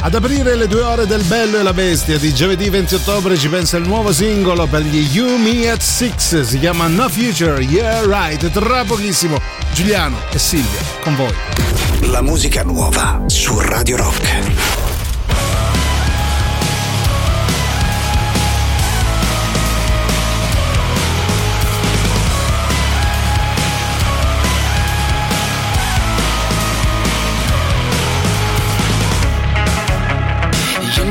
[0.00, 3.48] Ad aprire le due ore del Bello e la Bestia di giovedì 20 ottobre ci
[3.48, 8.04] pensa il nuovo singolo per gli You Me at Six, si chiama No Future, Yeah
[8.04, 9.40] Right, tra pochissimo
[9.72, 11.34] Giuliano e Silvia con voi.
[12.10, 14.87] La musica nuova su Radio Rock.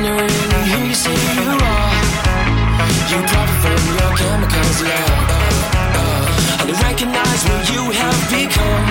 [0.08, 2.02] you say you are.
[3.12, 6.00] You profit from your chemicals, yeah.
[6.00, 8.87] Oh, recognize what you have become.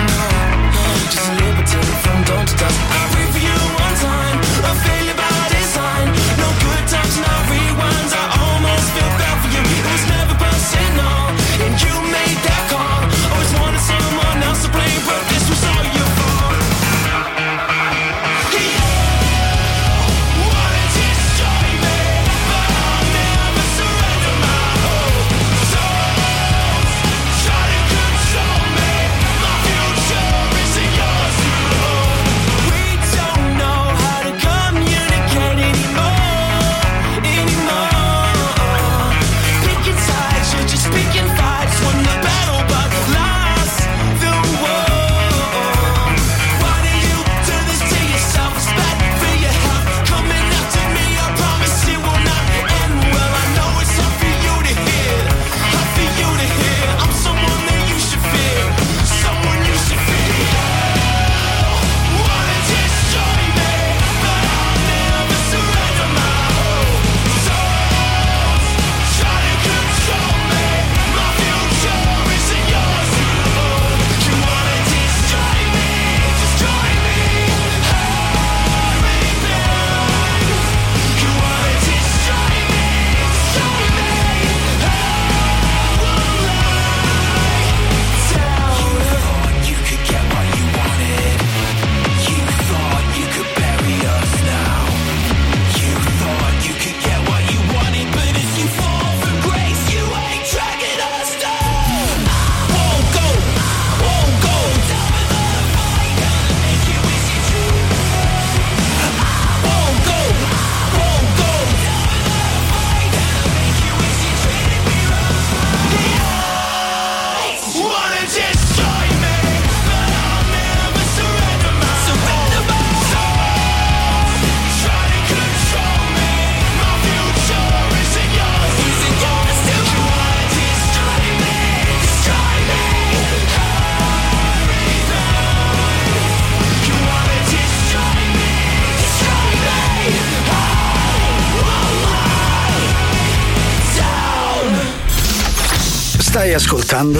[146.37, 147.19] Ascoltando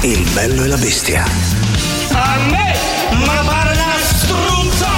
[0.00, 1.24] Il bello e la bestia.
[2.12, 2.74] A me,
[3.26, 4.88] ma pare una struzza!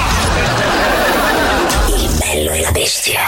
[1.88, 3.20] Il bello e la bestia.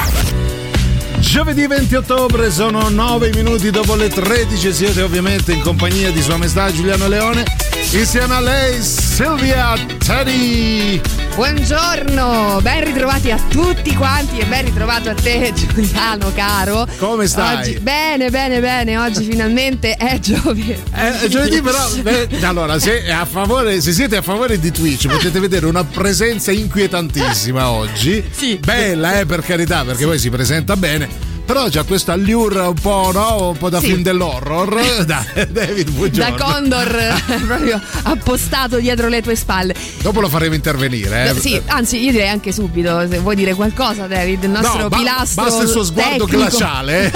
[1.19, 6.37] Giovedì 20 ottobre sono 9 minuti dopo le 13 siete ovviamente in compagnia di Sua
[6.37, 7.45] Maestà Giuliano Leone
[7.91, 11.01] insieme a lei Silvia Teddy.
[11.35, 16.87] Buongiorno, ben ritrovati a tutti quanti e ben ritrovato a te Giuliano caro.
[16.97, 17.57] Come stai?
[17.57, 20.71] Oggi, bene, bene, bene, oggi finalmente è giovedì.
[20.71, 25.67] Eh, giovedì però, beh, allora se, favore, se, siete a favore di Twitch potete vedere
[25.67, 28.25] una presenza inquietantissima oggi.
[28.31, 28.57] Sì.
[28.59, 33.11] Bella eh per carità perché poi si presenta bene però c'ha questo allure un po',
[33.13, 33.51] no?
[33.51, 33.87] un po' da sì.
[33.87, 36.37] film dell'horror da David Buongiorno.
[36.37, 39.75] Da Condor proprio appostato dietro le tue spalle.
[40.01, 41.31] Dopo lo faremo intervenire.
[41.31, 41.41] Eh.
[41.41, 45.45] Sì, anzi io direi anche subito, se vuoi dire qualcosa David, il nostro no, pilastro
[45.45, 46.37] Basta il suo sguardo tecnico.
[46.37, 47.07] glaciale.
[47.07, 47.13] Eh.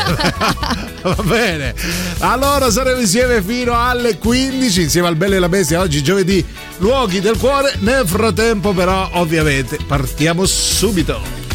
[1.03, 1.75] Va bene.
[2.19, 6.45] Allora saremo insieme fino alle 15 insieme al Bello e la Bestia oggi giovedì
[6.79, 7.75] luoghi del cuore.
[7.81, 11.47] Nel frattempo però ovviamente partiamo subito.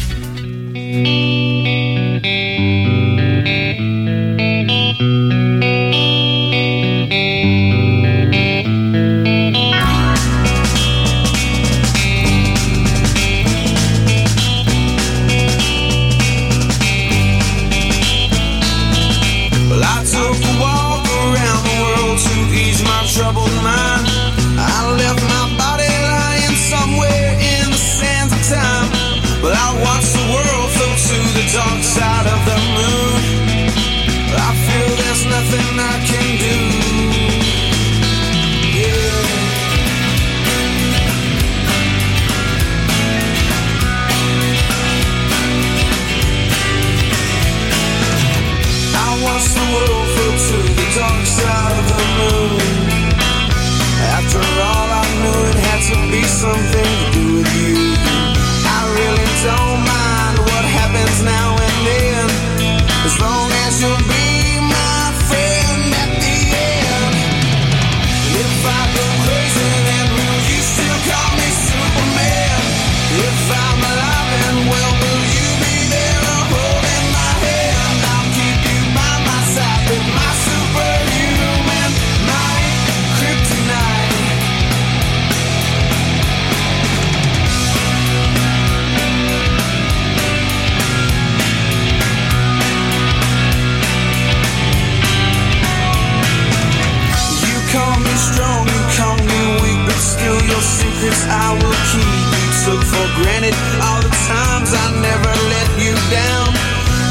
[101.14, 102.26] Secrets I will keep.
[102.34, 106.50] You took for granted all the times I never let you down.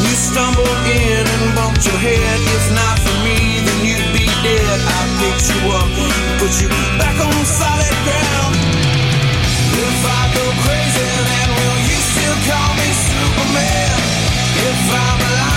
[0.03, 2.37] You stumbled in and bumped your head.
[2.55, 4.79] If not for me, then you'd be dead.
[4.81, 5.89] I picked you up,
[6.39, 6.69] put you
[6.99, 8.55] back on solid ground.
[9.73, 13.97] If I go crazy, then will you still call me Superman?
[14.53, 15.52] If I'm alive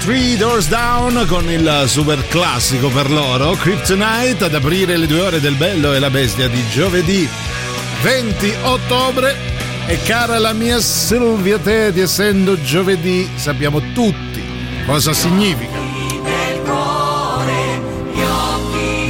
[0.00, 5.40] Three Doors Down con il super classico per loro, Kryptonite, ad aprire le due ore
[5.40, 7.28] del bello e la bestia di giovedì
[8.00, 9.36] 20 ottobre.
[9.86, 14.42] E cara la mia Silvia Teti, essendo giovedì, sappiamo tutti
[14.86, 15.78] cosa significa.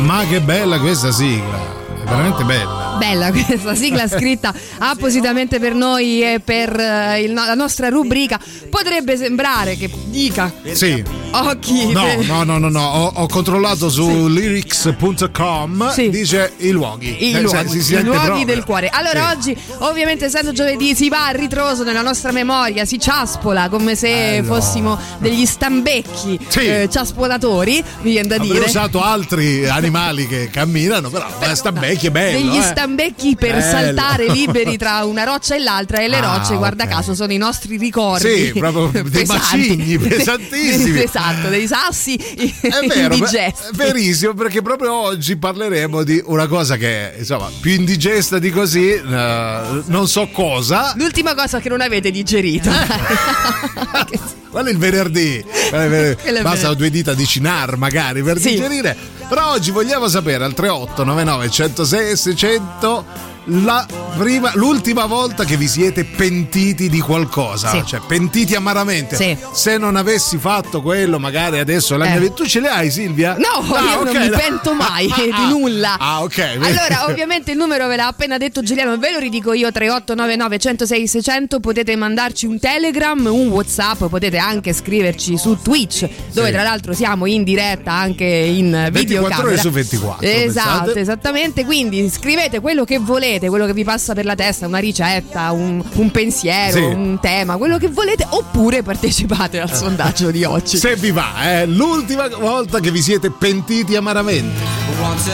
[0.00, 1.58] Ma che bella questa sigla,
[2.02, 2.79] è veramente bella.
[3.00, 8.38] Bella questa sigla scritta appositamente per noi e per eh, il la nostra rubrica.
[8.68, 11.19] Potrebbe sembrare che dica Sì.
[11.32, 11.92] Occhi.
[11.92, 12.80] No, no, no, no, no.
[12.80, 16.10] Ho, ho controllato su lyrics.com, Sì.
[16.10, 17.28] dice i luoghi.
[17.28, 18.44] I Eh, luoghi, si i sente luoghi proprio.
[18.46, 18.88] del cuore.
[18.88, 19.50] Allora, Sì.
[19.50, 24.40] oggi, ovviamente, essendo giovedì, si va a ritroso nella nostra memoria, si ciaspola come se
[24.40, 24.54] Bello.
[24.54, 26.58] fossimo degli stambecchi Sì.
[26.66, 28.64] eh, ciaspolatori, mi viene da Avrei dire.
[28.64, 32.38] usato altri animali che camminano, però eh, sta becchi è bello.
[32.38, 32.62] degli eh.
[32.62, 33.70] stambecchi per Bello.
[33.70, 36.90] saltare liberi tra una roccia e l'altra e le Ah, rocce, guarda ok.
[36.90, 38.46] caso, sono i nostri ricordi.
[38.46, 40.92] Sì, proprio dei macigni pesantissimi.
[41.20, 42.52] Esatto, dei sassi È
[42.86, 43.68] vero, indigesti.
[43.72, 48.90] è verissimo perché proprio oggi parleremo di una cosa che insomma più indigesta di così,
[48.92, 50.94] eh, non so cosa.
[50.96, 52.70] L'ultima cosa che non avete digerito.
[54.50, 56.22] Quello è il venerdì, Quello è il venerdì.
[56.22, 58.50] Quello è bastano due dita di cinar magari per Sì.
[58.50, 58.96] digerire.
[59.28, 63.04] Però oggi vogliamo sapere al 38 99 106 600
[63.44, 63.86] la
[64.18, 67.82] prima, l'ultima volta che vi siete pentiti di qualcosa, Sì.
[67.86, 69.16] cioè pentiti amaramente.
[69.16, 69.36] Sì.
[69.52, 72.10] Se non avessi fatto quello, magari adesso la Eh.
[72.10, 72.34] mia vita.
[72.34, 73.36] Tu ce le hai, Silvia?
[73.38, 75.96] No, Ah, io ok, non mi pento mai di nulla.
[75.98, 76.58] Ah, ok.
[76.60, 81.06] Allora, ovviamente il numero ve l'ha appena detto Giuliano, ve lo ridico io 3899 106
[81.08, 86.52] 600, potete mandarci un Telegram, un WhatsApp, potete anche scriverci su Twitch, dove Sì.
[86.52, 89.46] tra l'altro siamo in diretta anche in 24 videocamera.
[89.48, 91.00] ore su 24, Esatto, pensate.
[91.00, 94.78] esattamente, quindi scrivete quello che volete volete, quello che vi passa per la testa, una
[94.78, 96.82] ricetta, un, un pensiero, Sì.
[96.82, 100.76] un tema, quello che volete, oppure partecipate al sondaggio di oggi.
[100.78, 104.58] Se vi va, è l'ultima volta che vi siete pentiti amaramente.
[105.00, 105.30] Once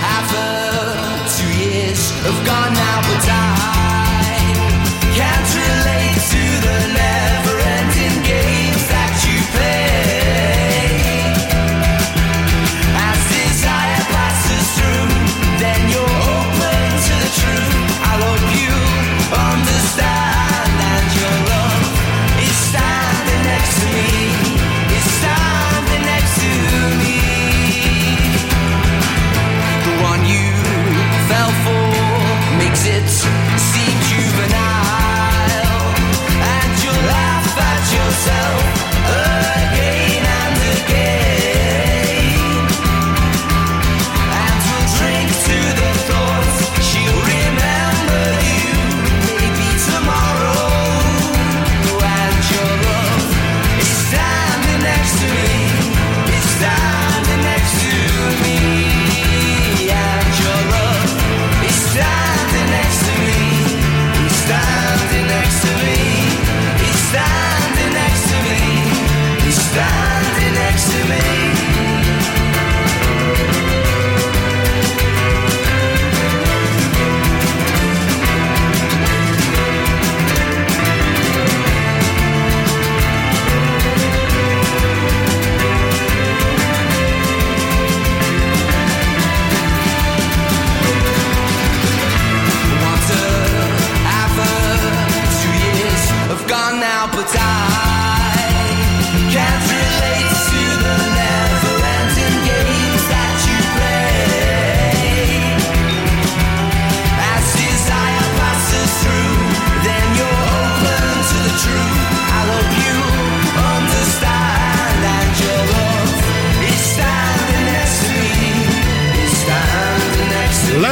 [0.00, 4.54] half a two years have gone now, but I
[5.16, 7.19] can't relate to the never-ending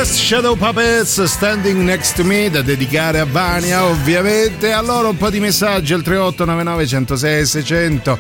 [0.09, 4.73] Last Shadow Puppets Standing Next to Me da dedicare a Vania ovviamente.
[4.73, 8.19] Allora un po' di messaggi al 3899 106 600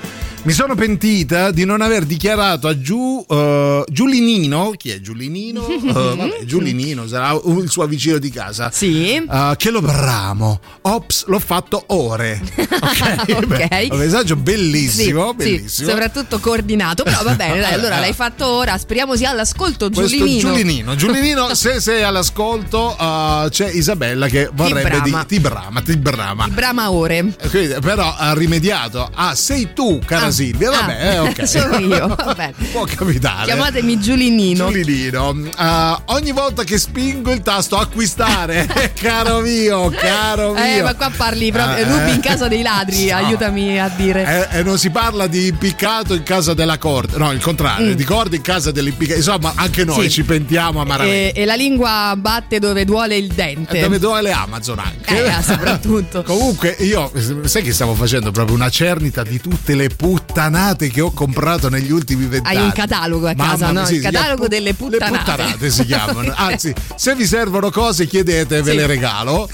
[0.49, 5.67] mi sono pentita di non aver dichiarato a Giu, eh, Giulinino chi è Giulinino?
[5.89, 9.15] Eh, vabbè, Giulinino sarà il suo vicino di casa Sì.
[9.17, 13.47] eh, che lo bramo ops l'ho fatto ore ok, Ok.
[13.47, 17.03] Beh, un messaggio bellissimo Sì, sì, bellissimo soprattutto coordinato.
[17.03, 18.79] Però va bene, dai, allora l'hai fatto ora.
[18.79, 20.39] Speriamo sia all'ascolto, Giulinino.
[20.39, 26.45] Giulinino, Giulinino, se sei all'ascolto, uh, c'è Isabella che vorrebbe di ti brama, ti brama.
[26.45, 27.35] Di Brama ore.
[27.49, 29.09] Quindi, però ha rimediato.
[29.15, 30.71] Ah, sei tu, cara Ah, Silvia.
[30.71, 31.43] Vabbè, ah, eh, ok.
[31.49, 32.55] sono io, va bene.
[32.71, 33.45] Può capitare.
[33.47, 34.67] Chiamatemi Giulinino.
[34.71, 40.63] Giulinino, uh, ogni volta che spingo il tasto acquistare, caro mio, caro mio.
[40.63, 41.85] Eh, ma qua parli proprio.
[41.85, 42.15] Eh, rubi eh.
[42.15, 43.17] in casa dei ladri, No.
[43.17, 44.49] aiutami a dire.
[44.51, 48.05] Eh, E non si parla di impiccato in casa della corte, no, il contrario, di
[48.05, 49.19] corte in casa dell'impiccato.
[49.19, 50.03] Insomma, anche noi Mm.
[50.03, 50.11] Sì.
[50.11, 51.33] ci pentiamo amaramente.
[51.33, 53.79] E, e la lingua batte dove duole il dente.
[53.79, 55.25] E dove dove le Amazon anche.
[55.27, 56.23] Eh, soprattutto.
[56.29, 57.11] Comunque, io
[57.45, 59.89] sai che stiamo facendo proprio una cernita di tutte le
[60.33, 62.57] puttanate che ho comprato negli ultimi vent'anni.
[62.59, 63.85] Hai un catalogo a casa, no?
[63.87, 65.11] sì, Il catalogo chiama- delle puttanate.
[65.13, 66.33] Le puttanate si chiamano.
[66.37, 68.77] Anzi, se vi servono cose, chiedete, ve Sì.
[68.77, 69.49] le regalo.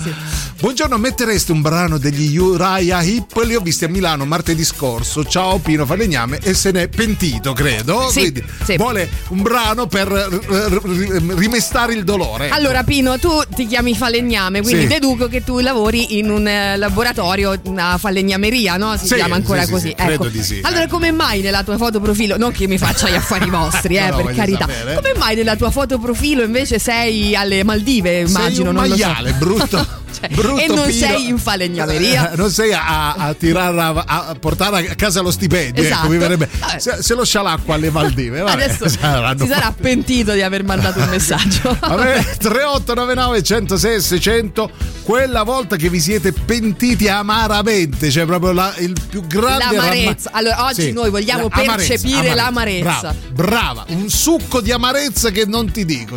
[0.60, 3.40] Buongiorno, mettereste un brano degli Uriah Hip?
[3.44, 5.24] Li ho visti a Milano martedì scorso.
[5.24, 8.08] Ciao Pino Falegname e se n'è pentito, credo.
[8.10, 8.76] Sì, Quindi sì.
[8.76, 12.46] vuole un brano per r- rimestare il dolore.
[12.46, 12.54] ecco.
[12.54, 14.86] Allora, Pino, tu ti chiami falegname, quindi Sì.
[14.88, 18.96] deduco che tu lavori in un eh, laboratorio, una falegnameria, no?
[18.96, 19.88] Si Sì, chiama ancora sì, sì, così.
[19.88, 20.28] sì, credo ecco.
[20.28, 20.60] di sì.
[20.66, 24.08] Allora, come mai nella tua foto profilo, non che mi faccia gli affari vostri, eh,
[24.08, 24.94] No, per carità, sapere.
[24.94, 28.96] come mai nella tua foto profilo invece sei alle Maldive, immagino, sei un non lo
[28.96, 29.04] so.
[29.06, 30.02] maiale, brutto.
[30.14, 31.06] Cioè, e non Pino.
[31.06, 32.32] sei in falegnameria.
[32.32, 33.92] Eh, non sei a, a tirare a,
[34.28, 36.06] a portare a casa lo stipendio Esatto.
[36.06, 36.78] ecco, verrebbe- Vabbè.
[36.78, 41.00] se, se lo scialacqua alle Maldive vabbè, Adesso saranno- si sarà pentito di aver mandato
[41.00, 41.76] un messaggio.
[41.80, 44.70] Vabbè, 3899 106 600
[45.02, 50.30] quella volta che vi siete pentiti amaramente cioè proprio la- il più grande L'amarezza.
[50.32, 53.14] ramma- Allora, oggi noi vogliamo amarezza, percepire l'amarezza.
[53.32, 56.16] brava, brava un succo di amarezza che non ti dico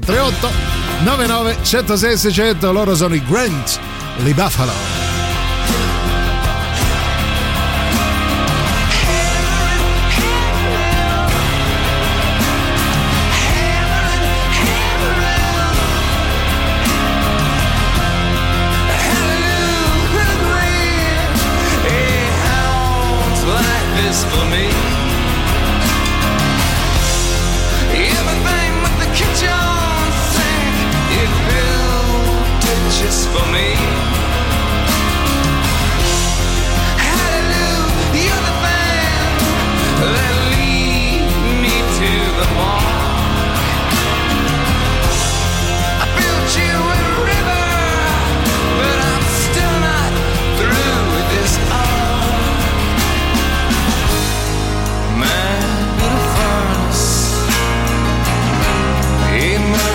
[1.04, 3.80] 3899 106 600 loro sono i Grant
[4.24, 5.17] li Buffalo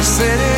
[0.02, 0.51] a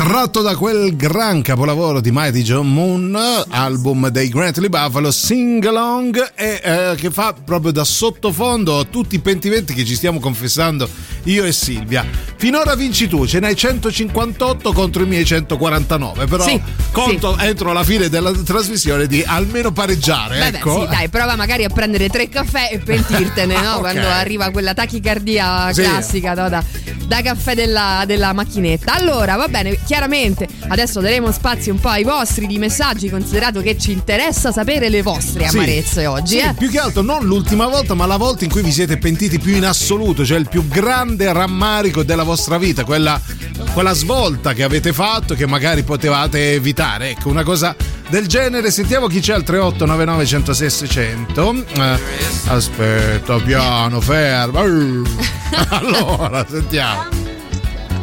[0.00, 3.14] Tratto da quel gran capolavoro di Mighty John Moon,
[3.50, 9.16] album dei Grantley Buffalo, Sing Along, e, eh, che fa proprio da sottofondo a tutti
[9.16, 10.88] i pentimenti che ci stiamo confessando
[11.24, 12.06] io e Silvia.
[12.36, 16.58] Finora vinci tu, ce n'hai 158 contro i miei 149, però Sì,
[16.92, 20.38] conto entro la fine della trasmissione di almeno pareggiare.
[20.38, 20.80] Vabbè, ecco.
[20.80, 23.74] sì, dai, prova magari a prendere tre caffè e pentirtene, no?
[23.80, 23.80] Ok.
[23.80, 25.82] Quando arriva quella tachicardia Sì.
[25.82, 26.48] classica no?
[26.48, 26.64] da,
[27.06, 28.94] da caffè della, della macchinetta.
[28.94, 33.76] Allora, va bene, chiaramente adesso daremo spazio un po' ai vostri di messaggi, considerato che
[33.76, 35.56] ci interessa sapere le vostre Sì.
[35.56, 36.54] amarezze oggi, Sì, eh?
[36.56, 39.56] più che altro non l'ultima volta, ma la volta in cui vi siete pentiti più
[39.56, 43.20] in assoluto, cioè il più grande rammarico della vostra vita, quella,
[43.72, 47.10] quella svolta che avete fatto che magari potevate evitare.
[47.10, 47.74] Ecco, una cosa
[48.10, 48.70] del genere.
[48.70, 51.64] Sentiamo chi c'è al 3899 106 600.
[51.72, 51.98] Eh,
[52.46, 54.60] aspetta, piano, fermo.
[54.60, 55.02] Uh.
[55.70, 57.39] allora, sentiamo.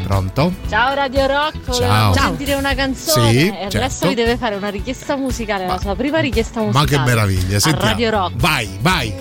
[0.07, 0.53] Pronto?
[0.69, 2.13] Ciao Radio Rock, Ciao.
[2.13, 2.27] Ciao.
[2.27, 4.07] sentire una canzone Sì, e adesso certo.
[4.07, 6.87] vi deve fare una richiesta musicale, la sua prima richiesta Ma musicale.
[6.87, 7.89] che meraviglia, sentiamo.
[7.91, 8.31] Radio Rock.
[8.37, 9.13] Vai, vai.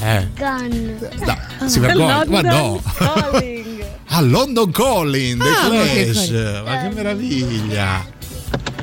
[0.00, 0.98] Eh, Gun.
[1.58, 2.24] no, si vergogna.
[2.26, 2.80] Ma no.
[2.96, 3.84] Calling.
[4.06, 6.62] A London Calling dei Ah, ma che Clash.
[6.64, 8.06] Ma che meraviglia.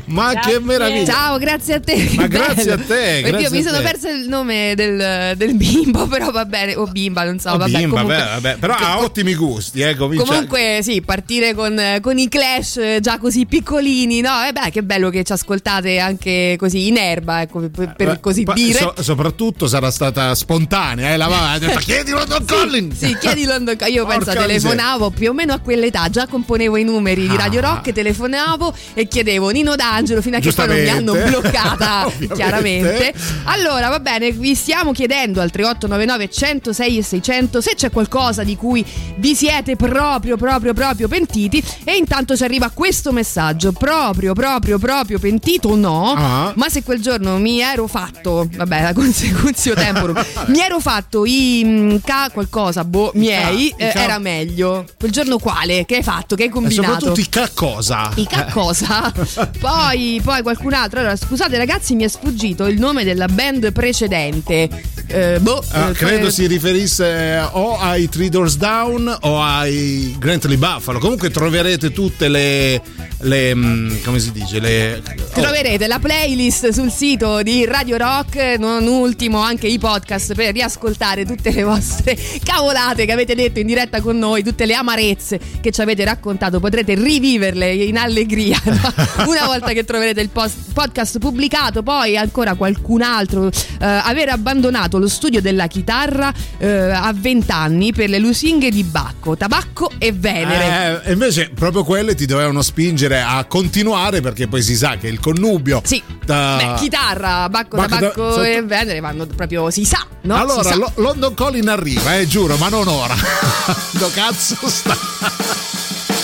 [0.08, 0.52] Ma Grazie.
[0.54, 1.06] che meraviglia!
[1.06, 2.12] Ciao, grazie a te.
[2.16, 3.84] Ma grazie a te, Oddio, grazie mi a sono te.
[3.84, 6.76] persa il nome del, del bimbo, però va bene.
[6.76, 7.50] O bimba, non so.
[7.52, 11.54] Oh, vabbè, bimba, comunque, vabbè, vabbè, però ha ottimi gusti, eh, comincia- Comunque, sì, partire
[11.56, 14.44] con, con i clash eh, già così piccolini, no?
[14.48, 18.20] E beh, che bello che ci ascoltate anche così in erba, ecco, per, per Eh,
[18.20, 18.78] così pa- dire.
[18.80, 22.94] so- soprattutto sarà stata spontanea, eh, la mamma ha detto chiedi London Calling.
[22.94, 23.98] Sì, chiedi London Calling.
[23.98, 27.74] Io penso telefonavo più o meno a quell'età, già componevo i numeri di Radio Ah.
[27.76, 33.14] Rock, telefonavo e chiedevo Nino D'Angelo fino a che poi non mi hanno bloccata, chiaramente.
[33.46, 38.56] Allora, va bene, vi stiamo chiedendo al 3899 106 e 600 se c'è qualcosa di
[38.58, 38.86] cui
[39.18, 45.18] vi siete proprio, proprio, proprio pentiti e intanto ci arriva questo messaggio, proprio, proprio, proprio
[45.20, 46.52] pentito no, Ah.
[46.56, 51.62] ma se quel giorno mi ero fatto, vabbè, la consecutio temporum, mi ero fatto i
[51.66, 54.86] mm, ca qualcosa, boh, miei, i eh, era meglio.
[55.00, 55.86] Quel giorno quale?
[55.86, 56.36] Che hai fatto?
[56.36, 56.92] Che hai E combinato?
[56.94, 58.12] soprattutto i ca cosa?
[58.16, 59.12] I ca cosa?
[59.60, 59.85] poi,
[60.24, 61.00] poi qualcun altro.
[61.00, 64.70] Allora, scusate ragazzi, mi è sfuggito il nome della band precedente.
[65.08, 70.16] Eh, boh, Ah, eh, credo eh, si riferisse o ai Three Doors Down o ai
[70.18, 71.00] Grantley Buffalo.
[71.00, 72.82] Comunque troverete tutte le.
[73.20, 74.60] le mm, come si dice?
[74.60, 80.34] Le, oh, Troverete la playlist sul sito di Radio Rock, non ultimo anche i podcast
[80.34, 84.74] per riascoltare tutte le vostre cavolate che avete detto in diretta con noi, tutte le
[84.74, 88.94] amarezze che ci avete raccontato, potrete riviverle in allegria no?
[89.28, 91.84] una volta che troverete il post- podcast pubblicato.
[91.84, 97.92] Poi ancora qualcun altro, eh, aver abbandonato lo studio della chitarra eh, a 20 anni
[97.94, 101.02] per le lusinghe di Bacco, tabacco e Venere.
[101.06, 105.20] Eh, invece proprio quelle ti dovevano spingere a continuare perché poi si sa che il
[105.20, 110.06] connubio Sì, da- beh, chitarra, bacco, Bacco, tabacco sotto- e Venere vanno proprio, si sa,
[110.22, 110.36] no?
[110.36, 110.76] allora, sa.
[110.76, 113.16] Lo- London Calling arriva, eh, giuro, ma non ora.
[113.92, 114.96] Dove cazzo sta?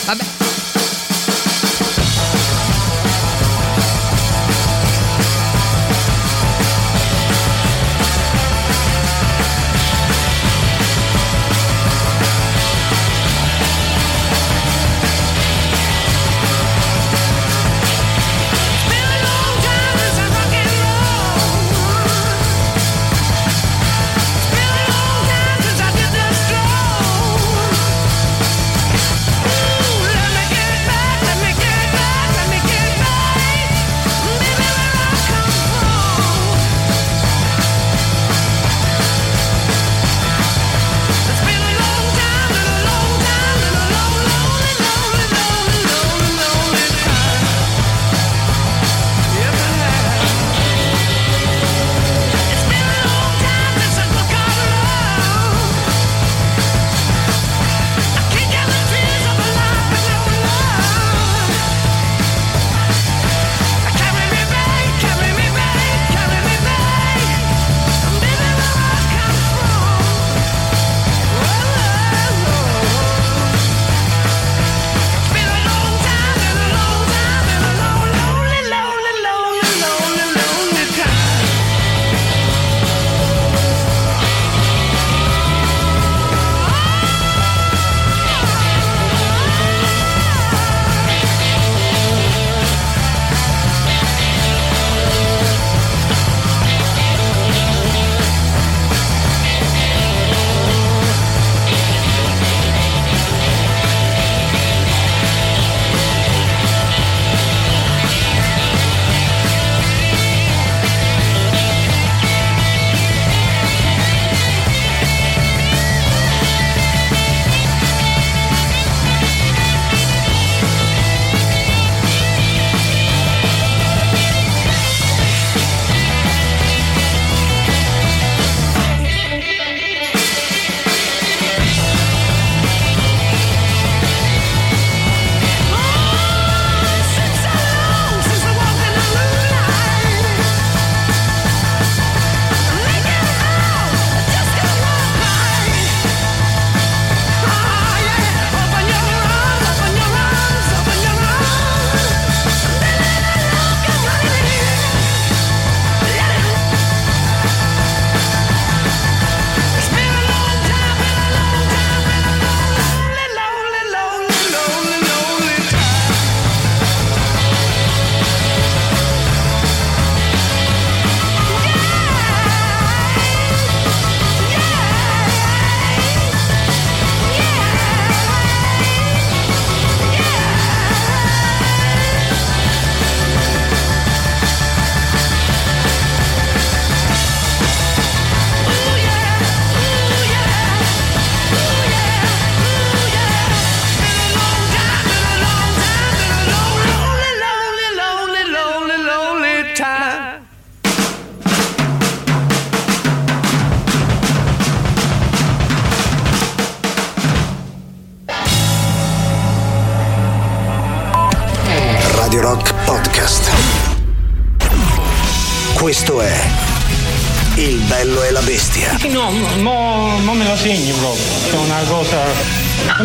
[0.06, 0.50] Vabbè.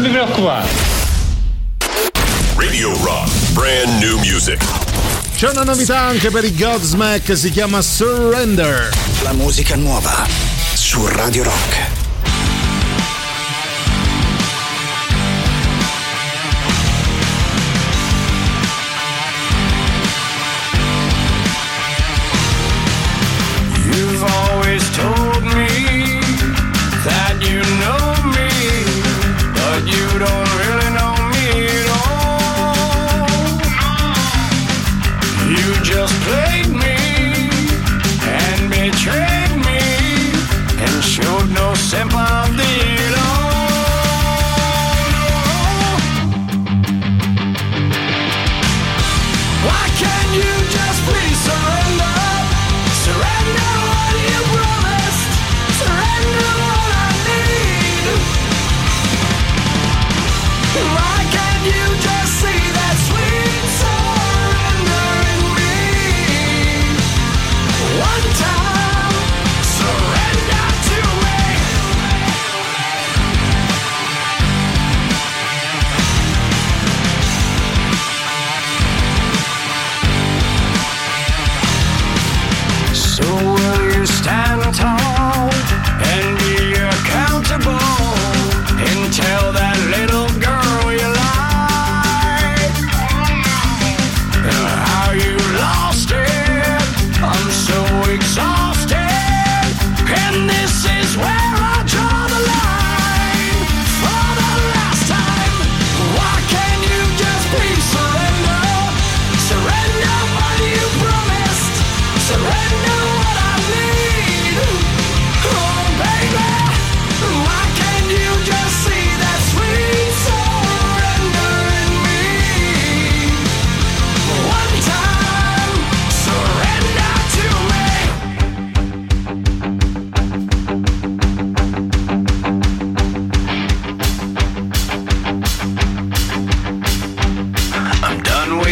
[0.06, 0.68] Mi preoccupare.
[2.54, 4.64] Radio Rock, brand new music.
[5.34, 8.88] C'è una novità anche per i Godsmack, si chiama Surrender.
[9.22, 10.24] La musica nuova
[10.74, 11.75] su Radio Rock.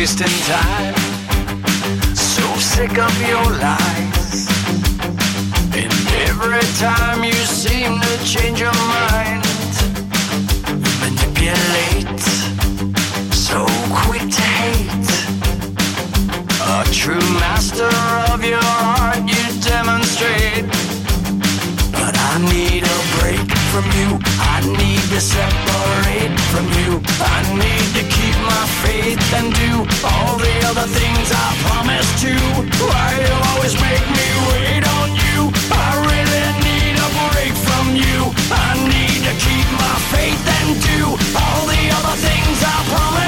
[0.04, 0.94] Wasting time.
[2.14, 4.48] So sick of your lies.
[5.80, 5.92] And
[6.28, 9.46] every time you seem to change your mind,
[11.00, 12.20] manipulate.
[13.32, 13.64] So
[14.02, 15.10] quick to hate.
[16.60, 17.88] A true master
[18.30, 20.66] of your heart, you demonstrate.
[21.92, 24.43] But I need a break from you.
[24.64, 26.96] I need to separate from you.
[27.20, 32.32] I need to keep my faith and do all the other things I promised to.
[32.80, 35.52] Why you always make me wait on you?
[35.68, 38.32] I really need a break from you.
[38.48, 43.23] I need to keep my faith and do all the other things I promised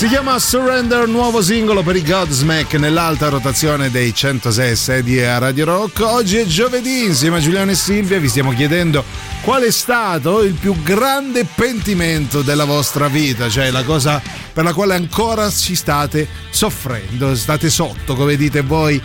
[0.00, 5.66] Si chiama Surrender, nuovo singolo per i Godsmack nell'alta rotazione dei 106 sedie a Radio
[5.66, 6.00] Rock.
[6.00, 9.04] Oggi è giovedì, insieme a Giuliano e Silvia vi stiamo chiedendo
[9.42, 14.22] qual è stato il più grande pentimento della vostra vita, cioè la cosa
[14.54, 18.98] per la quale ancora ci state soffrendo, state sotto, come dite voi.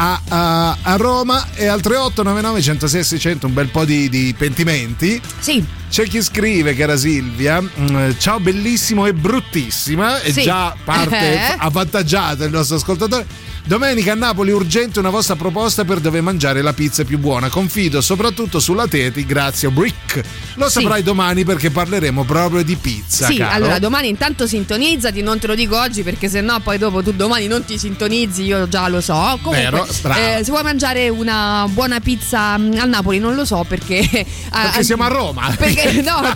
[0.00, 5.20] A, a- a Roma e al 3899 106 600 un bel po' di, di pentimenti
[5.40, 10.42] Sì, c'è chi scrive, cara Silvia, mm, ciao bellissimo e bruttissima, e Sì.
[10.42, 11.16] già parte
[11.50, 11.54] Eh.
[11.58, 13.26] avvantaggiato il nostro ascoltatore.
[13.68, 17.50] Domenica a Napoli urgente una vostra proposta per dove mangiare la pizza più buona.
[17.50, 20.22] Confido soprattutto sulla Teti, grazie a Brick.
[20.54, 20.80] Lo Sì.
[20.80, 23.26] saprai domani perché parleremo proprio di pizza.
[23.26, 23.52] sì, caro.
[23.54, 27.46] allora domani intanto sintonizzati, non te lo dico oggi perché sennò poi dopo tu domani
[27.46, 29.38] non ti sintonizzi, io già lo so.
[29.42, 33.66] Comunque, Vero, eh, se vuoi mangiare una buona pizza mm, a Napoli non lo so
[33.68, 33.98] perché...
[34.50, 35.54] Perché siamo a Roma.
[35.58, 36.32] Perché no,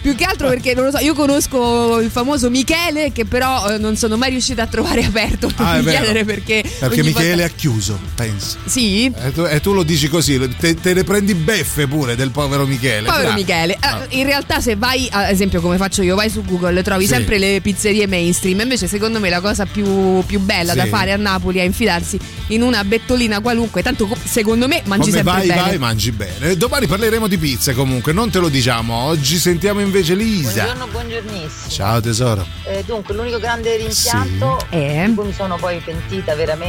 [0.00, 3.78] più che altro perché non lo so, io conosco il famoso Michele che però eh,
[3.78, 5.50] non sono mai riuscita a trovare aperto.
[5.56, 5.90] Ah, vero.
[5.90, 6.62] chiedere perché.
[6.78, 8.56] Perché ogni Michele volta- ha chiuso, pensi.
[8.66, 9.06] Sì.
[9.06, 12.66] E tu, e tu lo dici così, te, te ne prendi beffe pure del povero
[12.66, 13.06] Michele.
[13.08, 13.34] Povero Dai.
[13.34, 17.04] Michele, Ah, in realtà se vai, ad esempio come faccio io, vai su Google, trovi
[17.06, 17.12] Sì.
[17.12, 20.78] sempre le pizzerie mainstream, invece secondo me la cosa più, più bella Sì.
[20.78, 25.10] da fare a Napoli è infilarsi in una bettolina qualunque, tanto co- secondo me mangi
[25.10, 25.60] Come sempre vai, bene.
[25.60, 26.56] vai, mangi bene.
[26.56, 28.94] Domani parleremo di pizze comunque, non te lo diciamo.
[28.94, 30.64] Oggi sentiamo invece Lisa.
[30.64, 31.68] Buongiorno, buongiornissimo.
[31.70, 32.46] Ciao tesoro.
[32.64, 35.04] Eh, dunque, l'unico grande rimpianto Eh?
[35.06, 36.64] di cui mi sono poi pentita veramente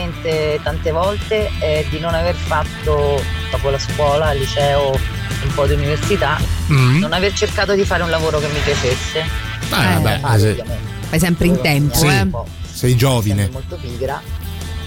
[0.63, 5.73] tante volte è di non aver fatto, dopo la scuola, al liceo, un po' di
[5.73, 6.37] università,
[6.71, 6.97] Mm.
[6.99, 9.23] non aver cercato di fare un lavoro che mi piacesse.
[9.69, 10.47] Ah, Eh, vabbè, Fare, sì.
[10.47, 10.95] ovviamente.
[11.07, 12.29] Fai sempre in tempo, insegnare
[12.63, 12.67] eh.
[12.73, 13.41] sei giovine.
[13.43, 14.21] Essendo molto pigra,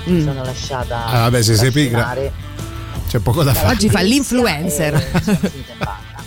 [0.08, 0.14] Mm.
[0.14, 2.16] mi sono lasciata Ah, vabbè, se sei pigra.
[3.08, 3.74] C'è poco da fare.
[3.74, 4.94] Oggi fa dalla l'influencer.
[4.94, 6.22] e sono finita in banca.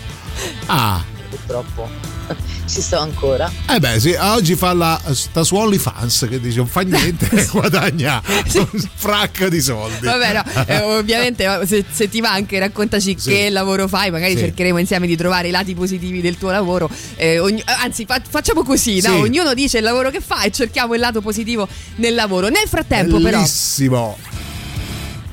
[0.65, 1.01] Ah,
[1.45, 1.89] Purtroppo
[2.65, 3.51] ci sto ancora.
[3.69, 7.45] eh beh, sì, oggi fa la sta su OnlyFans che dice non fa niente e
[7.51, 10.05] guadagna un fracco di soldi.
[10.05, 13.29] Vabbè, no, eh, ovviamente eh, se, se ti va anche raccontaci Sì.
[13.29, 14.39] che lavoro fai, magari Sì.
[14.39, 16.89] cercheremo insieme di trovare i lati positivi del tuo lavoro.
[17.15, 19.09] Eh, ogni- anzi, fa- facciamo così, no?
[19.15, 19.19] Sì.
[19.19, 22.47] ognuno dice il lavoro che fa e cerchiamo il lato positivo nel lavoro.
[22.47, 24.17] Nel frattempo, però, Bellissimo.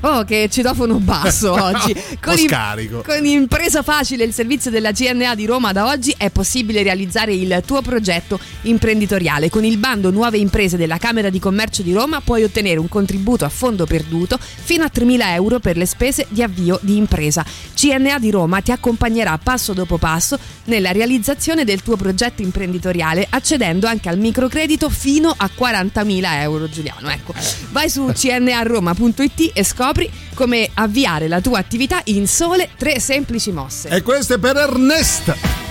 [0.01, 1.95] Oh, che citofono basso oggi.
[2.19, 3.03] po' scarico.
[3.05, 7.61] con Impresa Facile, il servizio della CNA di Roma, da oggi è possibile realizzare il
[7.65, 9.49] tuo progetto imprenditoriale.
[9.49, 13.45] Con il bando Nuove Imprese della Camera di Commercio di Roma puoi ottenere un contributo
[13.45, 17.45] a fondo perduto fino a 3.000 euro per le spese di avvio di impresa.
[17.73, 23.87] CNA di Roma ti accompagnerà passo dopo passo nella realizzazione del tuo progetto imprenditoriale, accedendo
[23.87, 27.09] anche al microcredito fino a 40.000 euro, Giuliano.
[27.09, 27.33] Ecco,
[27.71, 29.90] vai su cnaroma.it e scopri
[30.33, 33.89] come avviare la tua attività in sole tre semplici mosse.
[33.89, 35.70] E questo è per Ernest.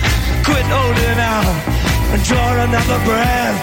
[0.45, 1.55] Quit holding out
[2.13, 3.57] and draw another breath.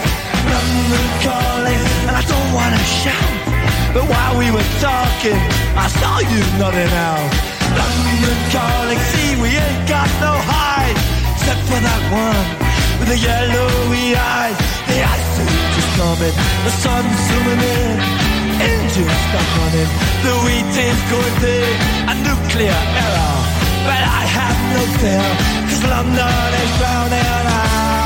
[0.52, 3.34] London calling, and I don't wanna shout.
[3.94, 5.40] But while we were talking,
[5.76, 7.30] I saw you nodding out.
[7.76, 10.98] London calling, see we ain't got no hide,
[11.34, 12.46] except for that one
[12.98, 14.58] with the yellowy eyes.
[14.88, 15.34] The ice
[15.80, 17.96] is coming, the sun's zooming in,
[18.62, 19.90] engines stop running,
[20.24, 21.74] the wheat is going big,
[22.12, 23.36] a nuclear error.
[23.88, 25.28] But I have no fear,
[25.80, 27.46] cause London is drowning.
[27.46, 27.97] I,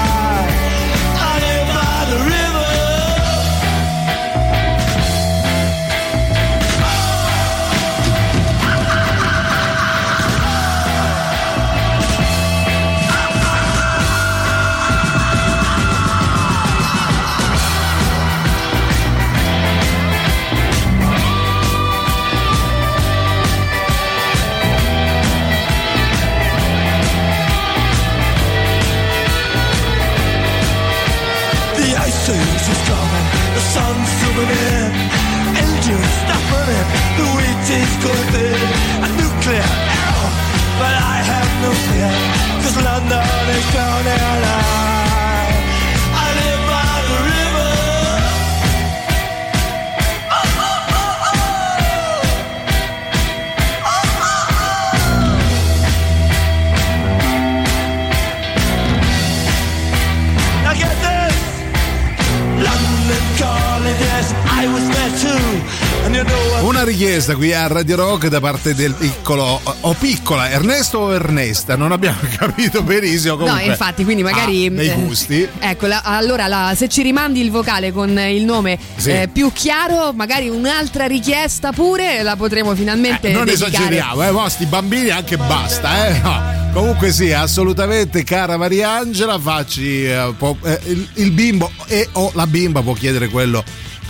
[67.33, 71.91] Richiesta qui a Radio Rock da parte del piccolo o piccola Ernesto o Ernesta, non
[71.93, 73.37] abbiamo capito benissimo.
[73.37, 74.66] Comunque, no, infatti, quindi magari.
[74.66, 75.49] ha dei eh, gusti.
[75.59, 79.11] Ecco, la- allora la- se ci rimandi il vocale con il nome Sì.
[79.11, 83.72] eh, più chiaro, magari un'altra richiesta pure la potremo finalmente Eh, non dedicare.
[83.72, 86.20] esageriamo, eh, mo sti bambini anche basta, eh.
[86.20, 86.61] no.
[86.72, 92.47] Comunque sì, assolutamente cara Mariangela, facci eh, può- eh, il, il bimbo e o la
[92.47, 93.62] bimba può chiedere quello.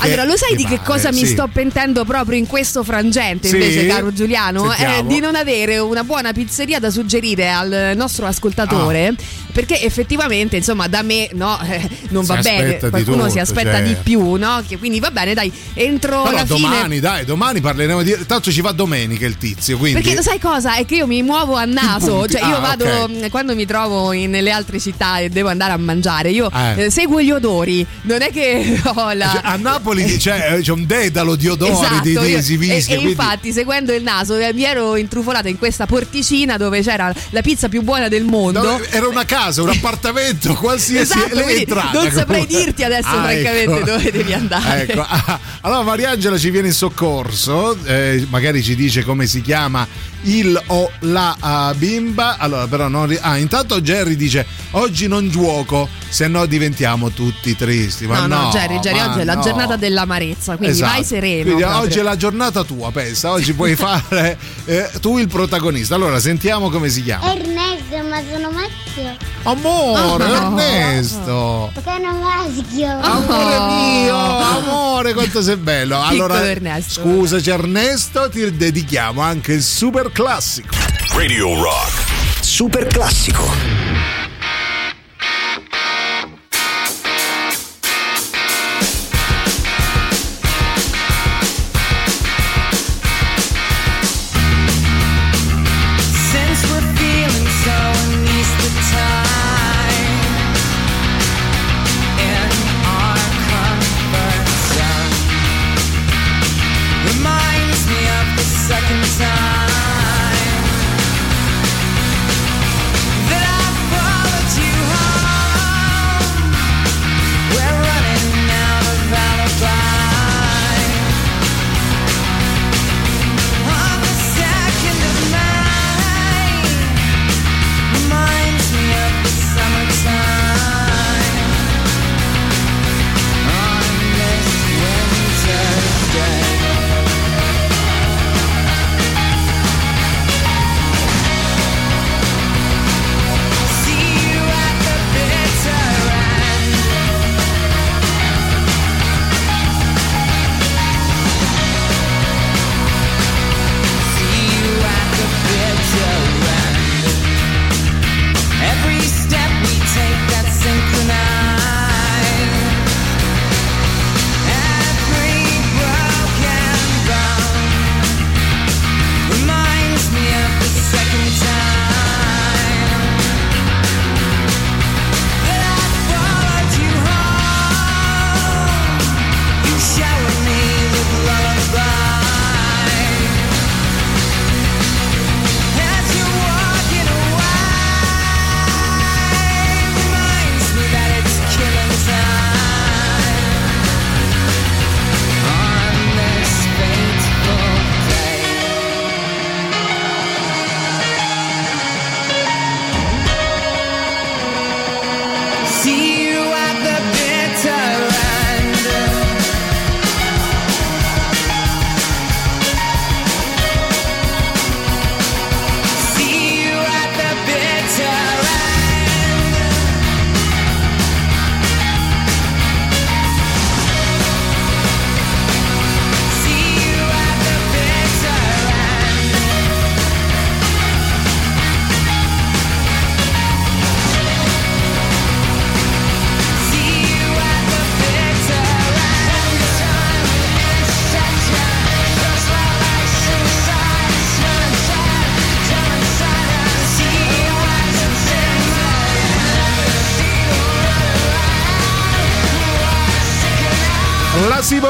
[0.02, 1.26] Allora, lo sai di che cosa mi sì.
[1.26, 4.68] sto pentendo proprio in questo frangente, invece, caro Giuliano?
[4.68, 4.96] Sentiamo.
[4.98, 9.08] Eh, di non avere una buona pizzeria da suggerire al nostro ascoltatore.
[9.08, 9.14] Ah.
[9.52, 12.78] Perché effettivamente, insomma, da me no, eh, non Si va bene.
[12.78, 13.82] Qualcuno si tutto, aspetta cioè.
[13.82, 14.62] di più, no?
[14.66, 17.00] Che quindi va bene, dai, entro Però la domani, fine.
[17.00, 18.16] dai, domani parleremo di.
[18.26, 20.00] Tanto ci va domenica il tizio, quindi.
[20.00, 20.76] Perché sai cosa?
[20.76, 23.08] È che io mi muovo a naso, cioè io Ah, vado ok.
[23.10, 26.84] mh, quando mi trovo nelle altre città e devo andare a mangiare, io Eh.
[26.84, 29.28] eh, seguo gli odori, non è che ho la...
[29.32, 32.84] Cioè, a Napoli c'è, c'è un dedalo di odori, Esatto, di, di si e, e
[32.84, 37.40] quindi- infatti seguendo il naso eh, mi ero intrufolata in questa porticina dove c'era la
[37.42, 38.62] pizza più buona del mondo.
[38.62, 41.90] No, era una casa, un appartamento, qualsiasi Esatto, entrata.
[41.92, 42.64] non saprei comunque.
[42.64, 43.84] dirti adesso Ah, francamente ecco.
[43.84, 44.82] dove devi andare.
[44.88, 49.86] Ecco, ah, allora Mariangela ci viene in soccorso, eh, magari ci dice come si chiama
[50.24, 52.36] il o la ah, bimba.
[52.38, 57.56] Allora, però non ri- Ah, intanto Jerry dice oggi non gioco, se no diventiamo tutti
[57.56, 58.06] tristi.
[58.06, 60.92] Ma No, no, no, Jerry, Jerry, oggi è la giornata dell'amarezza, quindi Esatto.
[60.92, 61.42] vai sereno.
[61.42, 61.80] Quindi proprio.
[61.82, 65.94] oggi è la giornata tua, pensa, oggi puoi fare eh, tu il protagonista.
[65.96, 67.32] Allora, sentiamo come si chiama.
[67.32, 69.16] Ernesto, ma sono maschio.
[69.42, 70.34] Amore, Oh.
[70.34, 71.72] Ernesto.
[71.82, 72.88] Sono maschio.
[73.00, 73.66] Amore Oh.
[73.66, 76.00] mio, amore, quanto sei bello.
[76.00, 77.00] Allora, Ernesto.
[77.00, 80.74] scusaci Ernesto, ti dedichiamo anche il super classico.
[81.14, 82.10] Radio Rock.
[82.40, 83.91] Super classico.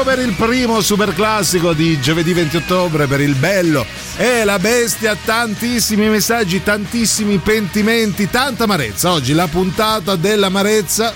[0.03, 3.85] Per il primo super classico di giovedì 20 ottobre per il bello
[4.17, 9.11] e la bestia, tantissimi messaggi, tantissimi pentimenti, tanta amarezza.
[9.13, 11.13] Oggi la puntata dell'amarezza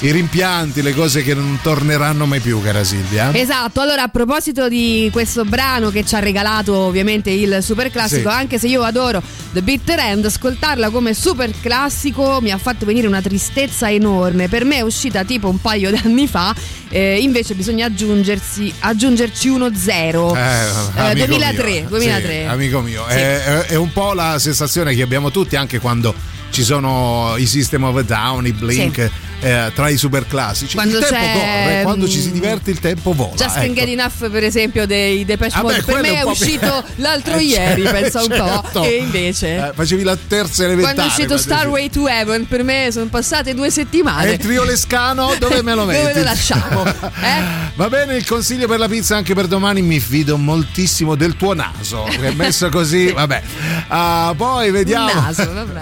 [0.00, 3.34] i rimpianti, le cose che non torneranno mai più, cara Silvia.
[3.34, 8.30] Esatto, allora a proposito di questo brano che ci ha regalato ovviamente il super classico,
[8.30, 8.34] Sì.
[8.36, 9.22] anche se io adoro
[9.52, 14.46] The Bitter End, ascoltarla come super classico mi ha fatto venire una tristezza enorme.
[14.48, 16.54] Per me è uscita tipo un paio di anni fa,
[16.88, 20.36] eh, invece bisogna aggiungersi, aggiungerci uno zero.
[20.36, 21.88] Eh, Eh, amico 2003, mio.
[21.88, 22.32] 2003.
[22.42, 23.14] Sì, amico mio, Sì.
[23.16, 26.14] è, è- è un po' la sensazione che abbiamo tutti anche quando
[26.50, 29.10] ci sono i System of a Down, i Blink
[29.40, 30.74] eh, tra i super classici.
[30.74, 33.34] Quando il tempo corre, quando ci si mm, diverte il tempo vola.
[33.36, 33.72] Just ecco.
[33.72, 37.82] Get Enough per esempio dei Depeche Vabbè, Mode per me è uscito l'altro Eh, ieri
[37.82, 38.70] certo, pensa un certo.
[38.80, 40.94] po' e invece Eh, facevi la terza elementare.
[40.94, 44.64] quando è uscito Starway to Heaven per me sono passate due settimane E il trio
[44.64, 46.00] Lescano dove me lo metti?
[46.00, 47.68] dove lo lasciamo eh?
[47.80, 49.80] Va bene, il consiglio per la pizza anche per domani.
[49.80, 52.02] Mi fido moltissimo del tuo naso.
[52.10, 53.42] Che è messo così, vabbè.
[53.88, 55.08] Ah, poi vediamo.
[55.08, 55.80] Il naso, vabbè.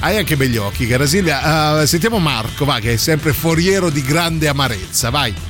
[0.00, 1.42] Hai anche begli occhi, cara Silvia.
[1.42, 5.10] Ah, sentiamo Marco, va, che è sempre foriero di grande amarezza.
[5.10, 5.47] Vai.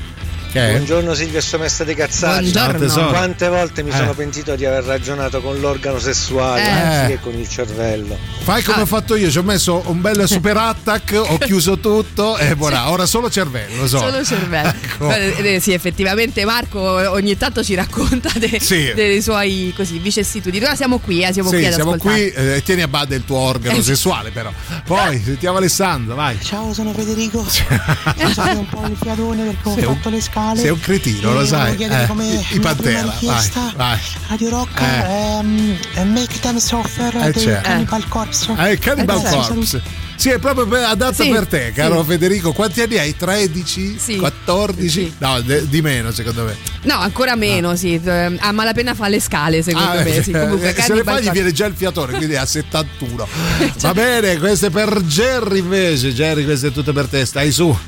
[0.50, 0.70] Che è?
[0.72, 2.50] Buongiorno Silvia e sua messa dei cazzari.
[2.50, 3.96] Quante volte mi Eh.
[3.96, 6.70] sono pentito di aver ragionato con l'organo sessuale Eh.
[6.70, 8.16] anziché con il cervello.
[8.44, 12.38] Fai come ho fatto io, ci ho messo un bel super attack, ho chiuso tutto
[12.38, 13.86] e voilà, ora solo cervello.
[13.86, 13.98] So.
[13.98, 14.68] Solo cervello.
[14.70, 15.12] Ecco.
[15.12, 18.90] Eh, eh, sì, effettivamente Marco ogni tanto ci racconta de- Sì.
[18.94, 20.64] dei suoi così, vicissitudini.
[20.64, 23.24] Ora siamo qui, eh, siamo Sì, qui ad siamo qui, eh, tieni a bada il
[23.26, 24.50] tuo organo sessuale però.
[24.86, 26.38] Poi sentiamo Alessandro, vai.
[26.42, 27.44] Ciao, sono Federico.
[27.46, 30.36] Scusate un po' il fiatone perché ho fatto le scale.
[30.56, 31.76] Sei un cretino, lo E volevo sai.
[31.76, 33.98] Eh, come i- Pantera, vai, vai.
[34.28, 35.38] Radio Rock, Eh.
[35.38, 35.78] ehm,
[36.12, 37.68] Make Them Suffer Eh, dei certo.
[37.68, 38.52] Cannibal Corpse.
[38.56, 39.82] Ah, il Cannibal Eh, Corpse.
[40.18, 42.08] Sì, è proprio adatto Sì, per te, caro sì.
[42.08, 42.52] Federico.
[42.52, 43.16] Quanti anni hai?
[43.16, 43.96] 13?
[44.00, 44.16] Sì.
[44.16, 45.14] 14?
[45.18, 46.56] No, de- di meno secondo me.
[46.82, 48.00] No, ancora meno, sì.
[48.02, 50.20] Eh, A malapena fa le scale, secondo Ah, me.
[50.22, 50.32] Sì.
[50.32, 51.30] Comunque, eh, se le fai gli Corpse.
[51.30, 53.28] viene già il fiatore, quindi a 71.
[53.78, 56.12] Va bene, questo è per Jerry invece.
[56.12, 57.66] Jerry, questo è tutto per te, stai su.
[57.68, 57.78] Well,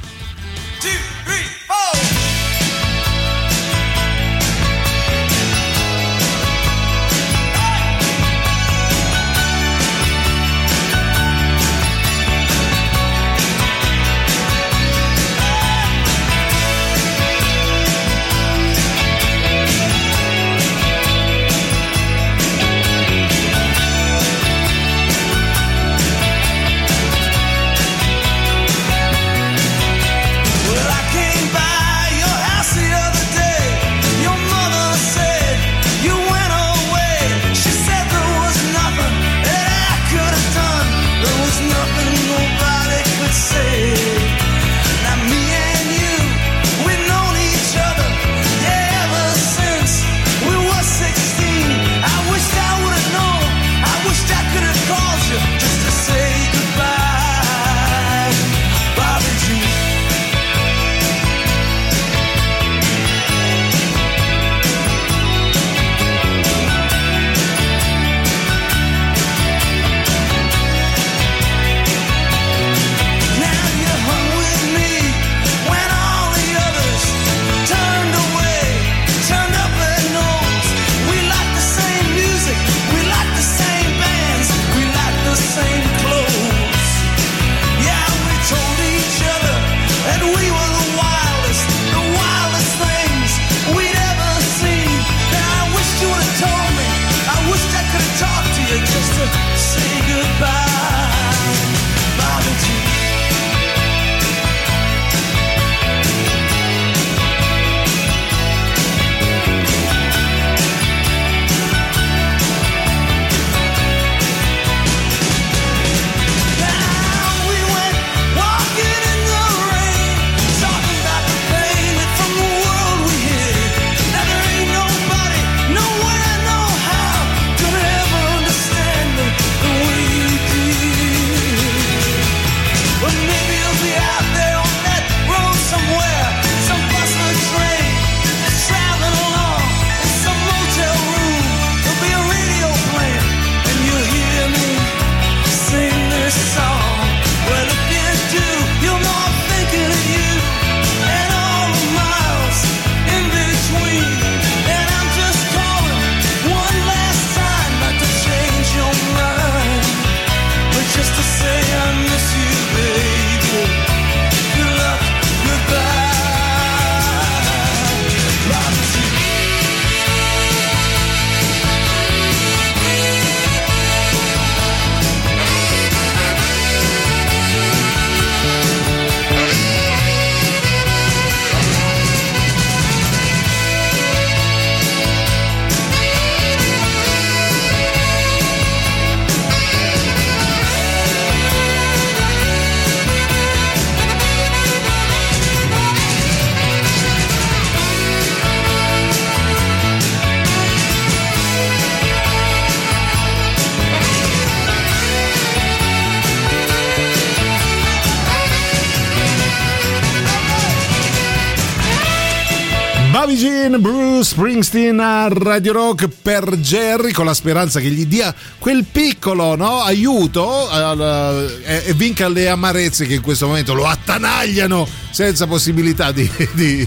[214.63, 219.81] Springsteen a Radio Rock per Jerry con la speranza che gli dia quel piccolo no,
[219.81, 226.13] aiuto al- e, e vinca le amarezze che in questo momento lo attanagliano senza possibilità
[226.13, 226.87] di, di-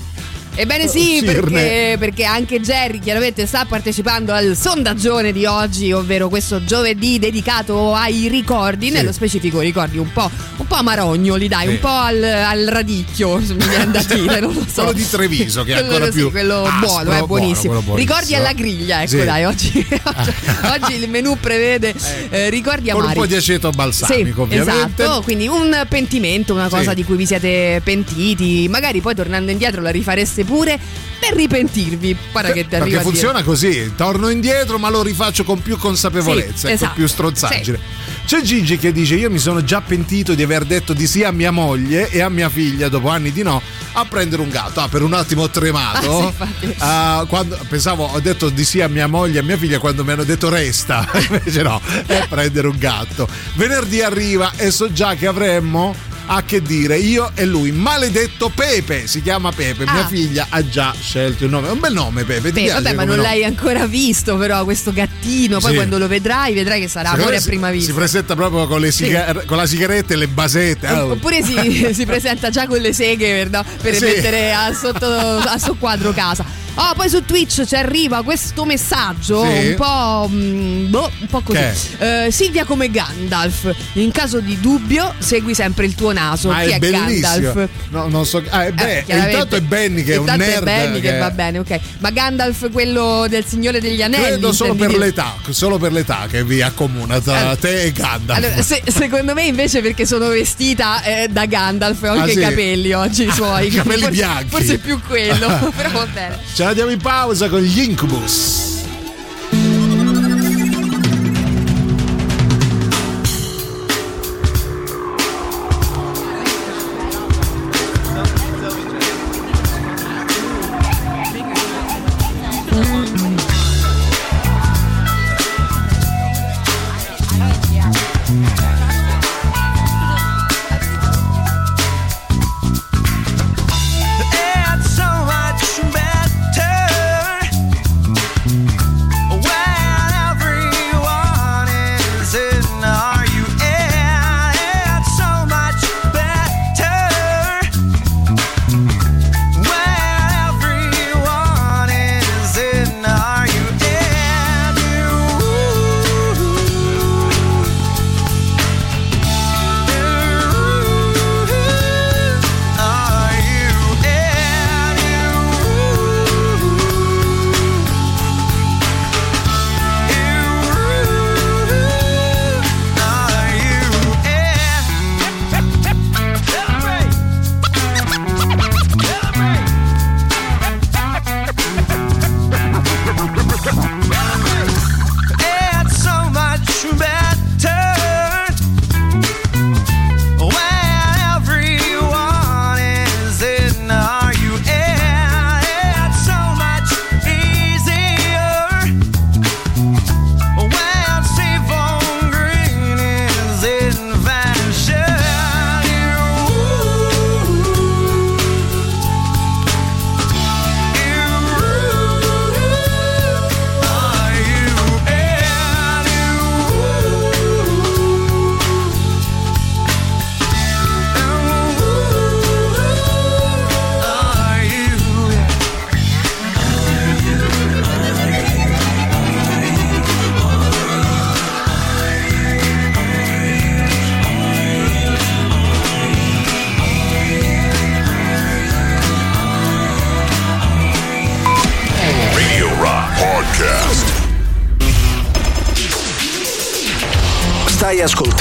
[0.55, 6.63] Ebbene sì, perché, perché anche Jerry chiaramente sta partecipando al sondaggione di oggi, ovvero questo
[6.63, 11.71] giovedì dedicato ai ricordi, nello specifico ricordi un po', un po' amarognoli, dai, Sì.
[11.73, 14.83] un po' al, al radicchio, mi viene da dire, non lo so.
[14.83, 17.65] Quello di Treviso, che è Quello ancora sì, più quello aspro, buono, è buono, buonissimo.
[17.73, 17.95] quello buonissimo.
[17.95, 19.23] Ricordi alla griglia, ecco Sì.
[19.23, 19.87] dai, oggi,
[20.71, 21.93] oggi il menù prevede
[22.29, 23.19] eh, ricordi con un amari.
[23.19, 25.03] po' di aceto balsamico Sì, ovviamente.
[25.03, 26.95] esatto, quindi un pentimento, una cosa Sì.
[26.95, 30.79] di cui vi siete pentiti, magari poi tornando indietro la rifareste pure
[31.19, 32.15] per ripentirvi.
[32.31, 33.11] Guarda che ti Perché arriva a dire.
[33.11, 36.85] funziona così, torno indietro ma lo rifaccio con più consapevolezza Sì, e esatto.
[36.87, 37.79] con più stronzaggine.
[38.25, 41.31] C'è Gigi che dice io mi sono già pentito di aver detto di sì a
[41.31, 43.61] mia moglie e a mia figlia dopo anni di no
[43.93, 44.79] a prendere un gatto.
[44.79, 46.33] Ah, per un attimo ho tremato.
[46.37, 46.75] Ah, sì.
[46.79, 50.03] Ah, quando, pensavo, ho detto di sì a mia moglie e a mia figlia quando
[50.05, 51.07] mi hanno detto resta.
[51.29, 53.27] Invece no, è prendere un gatto.
[53.55, 55.93] Venerdì arriva e so già che avremmo
[56.25, 57.71] a che dire io e lui.
[57.71, 59.83] Maledetto Pepe, si chiama Pepe.
[59.83, 60.07] Mia Ah.
[60.07, 61.67] figlia ha già scelto il nome.
[61.67, 62.51] È un bel nome Pepe.
[62.51, 63.27] Beh, vabbè, ma non nome?
[63.27, 65.59] l'hai ancora visto, però, questo gattino.
[65.59, 65.75] Poi Sì.
[65.75, 67.93] quando lo vedrai, vedrai che sarà Secondo amore a si- prima Si vista.
[67.93, 69.11] presenta proprio con, le Sì.
[69.45, 70.87] con la sigaretta e le basette.
[70.89, 71.11] Oh.
[71.11, 71.53] Oppure si,
[71.93, 74.05] si presenta già con le seghe per, no, per Sì.
[74.05, 76.45] mettere a, sotto, a soqquadro casa.
[76.75, 79.67] Oh, poi su Twitch ci arriva questo messaggio Sì.
[79.69, 80.27] un po'.
[80.31, 81.59] mm, boh, un po' così.
[81.59, 83.71] Che Eh, Silvia come Gandalf.
[83.93, 86.49] In caso di dubbio, segui sempre il tuo naso.
[86.49, 86.89] Ma Chi è è.
[86.89, 87.67] Gandalf?
[87.89, 88.41] No, non so.
[88.49, 90.41] Ah, è be- Eh, intanto è Benny che è un nerd.
[90.41, 91.17] è Benny che...
[91.17, 91.79] va bene, ok.
[91.99, 94.23] Ma Gandalf, quello del Signore degli Anelli.
[94.23, 94.99] Credo solo per dire?
[94.99, 98.43] l'età, solo per l'età che vi accomuna tra Allora- te e Gandalf.
[98.43, 102.31] Allora, se- secondo me invece perché sono vestita eh, da Gandalf e ho Ah, anche
[102.31, 102.39] sì?
[102.39, 103.67] i capelli oggi i suoi.
[103.67, 104.49] I capelli forse, bianchi.
[104.49, 106.39] Forse più quello, però va bene.
[106.53, 108.72] Ce la diamo in pausa con gli Incubus.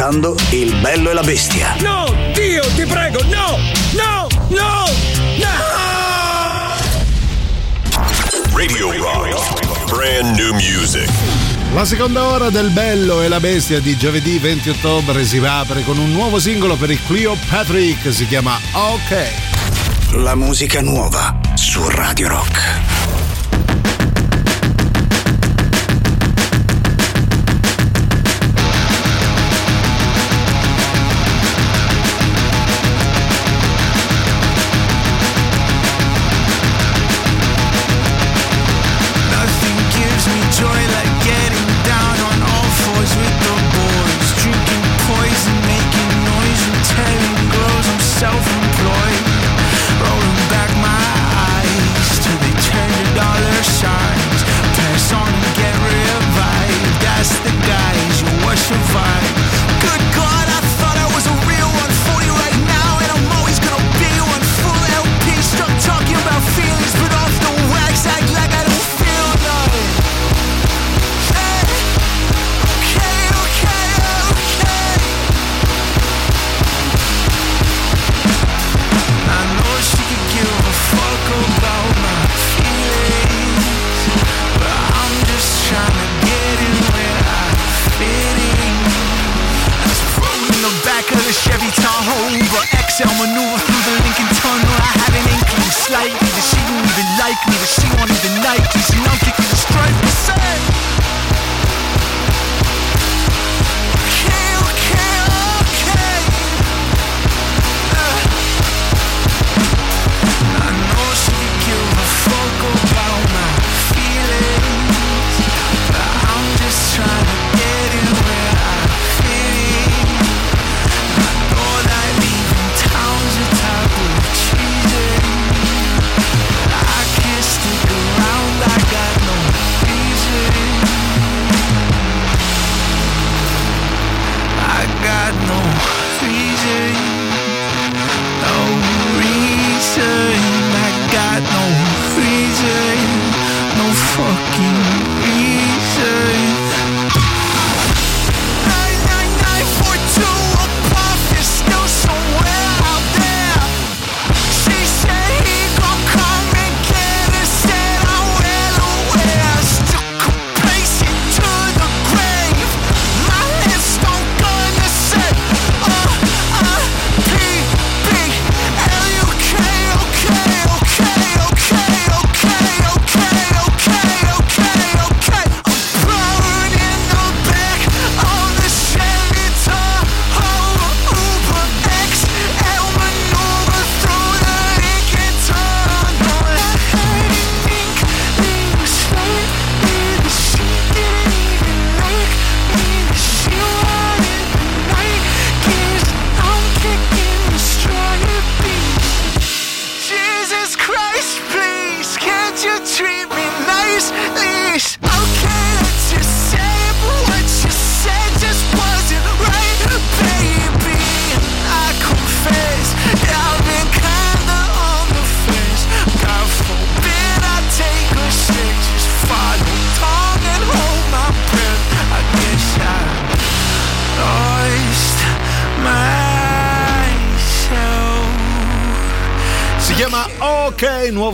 [0.03, 1.76] Ascoltando Il bello e la bestia.
[1.80, 3.59] No, Dio, ti prego, no,
[3.92, 4.84] no, no,
[5.38, 5.55] no!
[8.55, 9.86] Radio Rock.
[9.86, 11.09] Brand new music.
[11.74, 15.96] La seconda ora del Bello e la Bestia di giovedì 20 ottobre si apre con
[15.96, 19.28] un nuovo singolo per il Clio Patrick, si chiama OK.
[20.16, 22.91] La musica nuova su Radio Rock.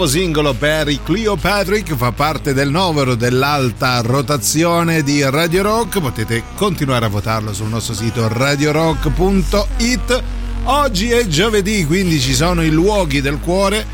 [0.08, 7.04] Singolo per i Cleopatrick, fa parte del novero dell'alta rotazione di Radio Rock, potete continuare
[7.04, 10.22] a votarlo sul nostro sito radiorock.it.
[10.64, 13.84] Oggi è giovedì, quindi ci sono i luoghi del cuore.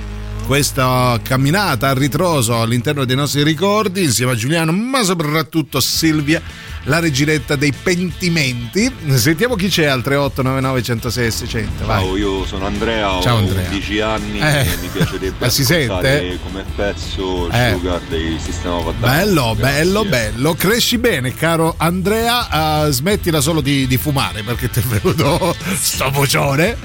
[0.47, 6.41] Questa camminata a ritroso all'interno dei nostri ricordi, insieme a Giuliano, ma soprattutto Silvia,
[6.85, 8.93] la reginetta dei pentimenti.
[9.14, 11.87] Sentiamo chi c'è al 3899 106 600.
[11.87, 12.03] Vai.
[12.05, 13.68] Ciao, io sono Andrea, Ciao, ho Andrea.
[13.68, 14.61] 10 anni Eh.
[14.61, 16.39] e mi piacerebbe Ma si sente?
[16.43, 17.70] come pezzo il Eh.
[17.72, 19.14] Sugar dei Sistema Vadano.
[19.16, 20.55] Bello, bello, bello.
[20.55, 22.87] Cresci bene, caro Andrea.
[22.87, 26.76] eh, smettila solo di, di fumare perché ti è venuto sto vocione.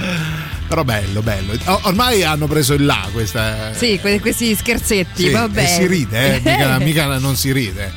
[0.67, 1.53] Però bello, bello.
[1.83, 3.73] Ormai hanno preso il là questa.
[3.73, 5.63] Sì, que- questi scherzetti, Sì, vabbè.
[5.63, 6.39] e si ride, eh?
[6.45, 7.91] mica, mica non si ride.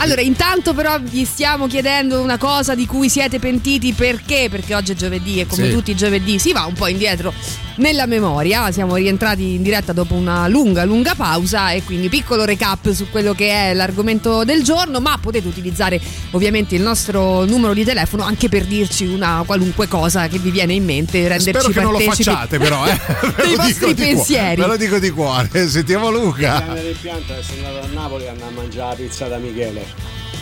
[0.00, 4.48] Allora, intanto però vi stiamo chiedendo una cosa di cui siete pentiti perché?
[4.48, 5.72] Perché oggi è giovedì e come Sì.
[5.72, 7.32] tutti i giovedì si va un po' indietro
[7.76, 8.70] nella memoria.
[8.70, 13.34] Siamo rientrati in diretta dopo una lunga, lunga pausa e quindi piccolo recap su quello
[13.34, 18.48] che è l'argomento del giorno, ma potete utilizzare ovviamente il nostro numero di telefono anche
[18.48, 21.98] per dirci una qualunque cosa che vi viene in mente, renderci Spero che non lo
[21.98, 22.96] facciate, però, eh.
[23.36, 24.60] Ve dei lo dico vostri di cuore, pensieri.
[24.60, 25.48] Ve lo dico di cuore.
[25.68, 26.60] Sentiamo Luca.
[26.60, 29.87] Grande del pianto è andato a Napoli e a mangiare la pizza da Michele.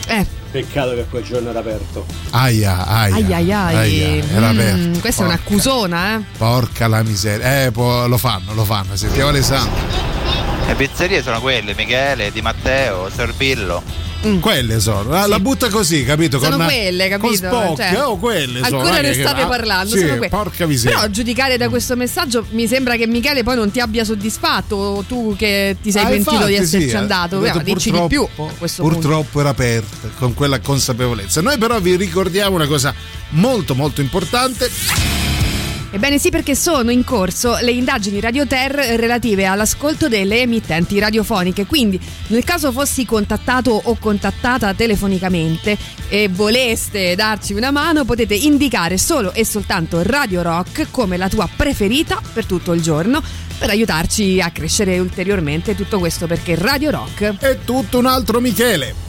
[0.06, 0.26] Eh.
[0.50, 2.06] Peccato che quel giorno era aperto.
[2.30, 3.14] Aia, aia.
[3.14, 3.76] Ai ai ai.
[3.76, 4.98] aia, era Mm, aperto.
[5.00, 6.20] questa è un'accusona, eh.
[6.38, 7.64] Porca la miseria.
[7.64, 8.94] Eh, può- lo fanno, lo fanno.
[8.96, 9.74] Sentiamo Alessandro.
[10.66, 13.82] Le pizzerie sono quelle, Michele, Di Matteo, Sorbillo.
[14.40, 16.38] Quelle sono, la, la butta così, capito?
[16.38, 16.42] Mm.
[16.42, 17.26] Sono con, quelle, capito?
[17.26, 18.80] Con spocchi, Cioè, oh, quelle sono.
[18.80, 20.28] Ancora ne che- state ah, parlando, sì, sono quelle.
[20.28, 20.96] Porca miseria.
[20.96, 25.04] Però a giudicare da questo messaggio mi sembra che Michele poi non ti abbia soddisfatto,
[25.06, 26.98] tu che ti sei Ah, pentito infatti, di esserci sì, eh.
[26.98, 28.98] andato, detto, dici di più purtroppo- a questo punto.
[28.98, 31.40] Purtroppo era aperta con quella consapevolezza.
[31.40, 32.94] Noi però vi ricordiamo una cosa
[33.30, 35.25] molto molto importante.
[35.96, 41.64] Ebbene sì, perché sono in corso le indagini Radio Ter relative all'ascolto delle emittenti radiofoniche.
[41.64, 45.74] Quindi, nel caso fossi contattato o contattata telefonicamente
[46.10, 51.48] e voleste darci una mano, potete indicare solo e soltanto Radio Rock come la tua
[51.56, 53.22] preferita per tutto il giorno
[53.56, 55.74] per aiutarci a crescere ulteriormente.
[55.74, 59.05] Tutto questo perché Radio Rock è tutto un altro Michele.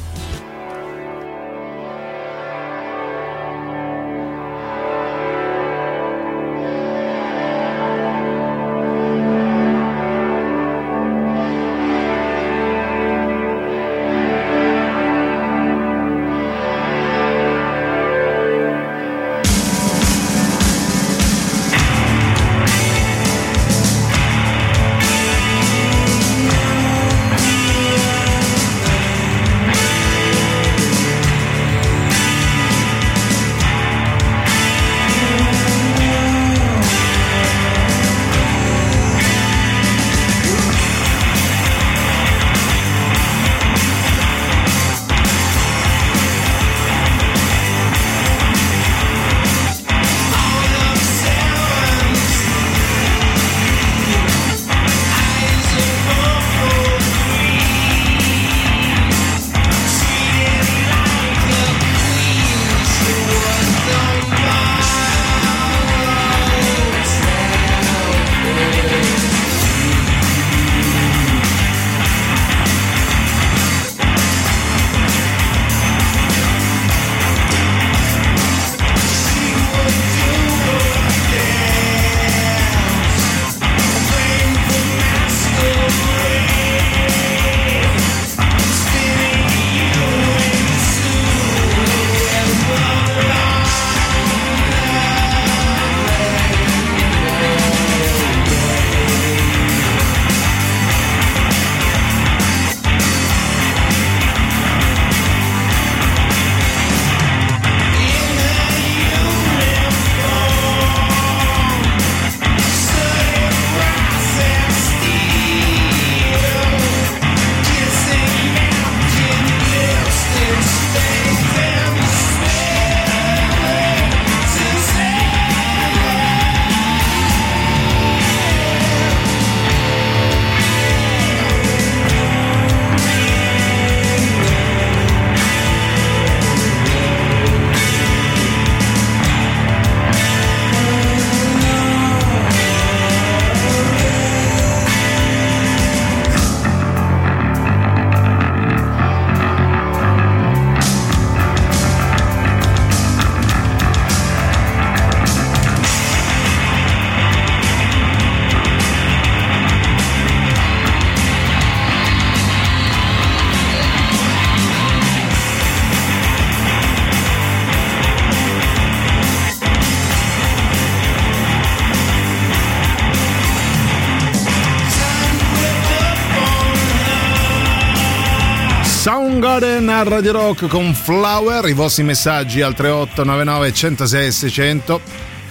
[179.59, 185.01] Soundgarden a Radio Rock con Flower, i vostri messaggi al 3899 106 600.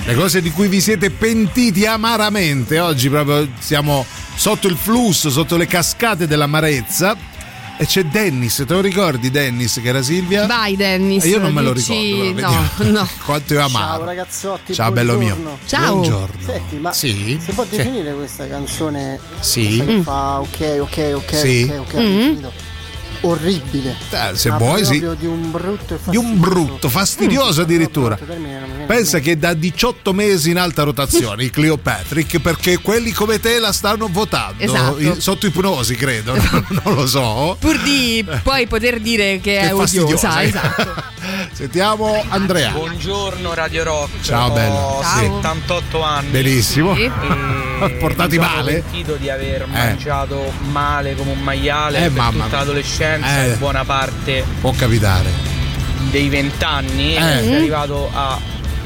[0.05, 2.79] Le cose di cui vi siete pentiti amaramente.
[2.79, 7.17] Oggi proprio siamo sotto il flusso, sotto le cascate dell'amarezza.
[7.79, 10.47] E c'è Dennis, te lo ricordi Dennis che era Silvia?
[10.47, 11.25] Vai Dennis.
[11.25, 12.85] Eh, Io non me lo dici- ricordo.
[12.85, 13.09] No, no.
[13.27, 13.97] Quanto io amavo.
[13.97, 15.35] Ciao ragazzotti, Ciao bello mio.
[15.35, 15.59] buongiorno.
[15.67, 15.95] Ciao.
[15.97, 16.41] Buongiorno.
[16.47, 17.41] Senti, ma Sì?
[17.45, 17.77] si può Sì.
[17.77, 19.67] definire questa canzone Sì.
[19.79, 20.01] questa che Mm.
[20.03, 21.69] fa ok, ok, ok, Sì.
[21.77, 22.45] ok, ok, Mm.
[23.29, 23.97] Orribile.
[24.11, 24.99] Eh, se Ma vuoi, sì.
[25.19, 28.17] di un brutto e Di un brutto, fastidioso addirittura.
[28.17, 32.79] termine mi viene Pensa che è da 18 mesi in alta rotazione i Cleopatrick perché
[32.79, 34.99] quelli come te la stanno votando Esatto.
[35.01, 36.35] I- sotto ipnosi, credo.
[36.85, 37.57] non lo so.
[37.59, 40.47] Pur di poi poter dire che, è Che fastidiosa, odiosa, eh.
[40.47, 41.15] esatto.
[41.53, 42.71] Sentiamo Andrea.
[42.71, 44.21] Buongiorno Radio Rock.
[44.23, 44.75] Ciao, bello.
[44.75, 45.21] Ho Ciao.
[45.43, 46.29] 78 anni.
[46.31, 46.95] Benissimo.
[46.95, 47.11] E
[47.99, 48.73] Portati mi sono male?
[48.83, 52.65] pentito di aver mangiato male come un maiale Eh, per mamma tutta mia.
[53.19, 53.57] L'adolescenza Eh.
[53.59, 55.31] buona parte Può capitare.
[56.11, 57.17] dei 20 anni.
[57.17, 57.43] Eh.
[57.43, 58.39] Sono arrivato a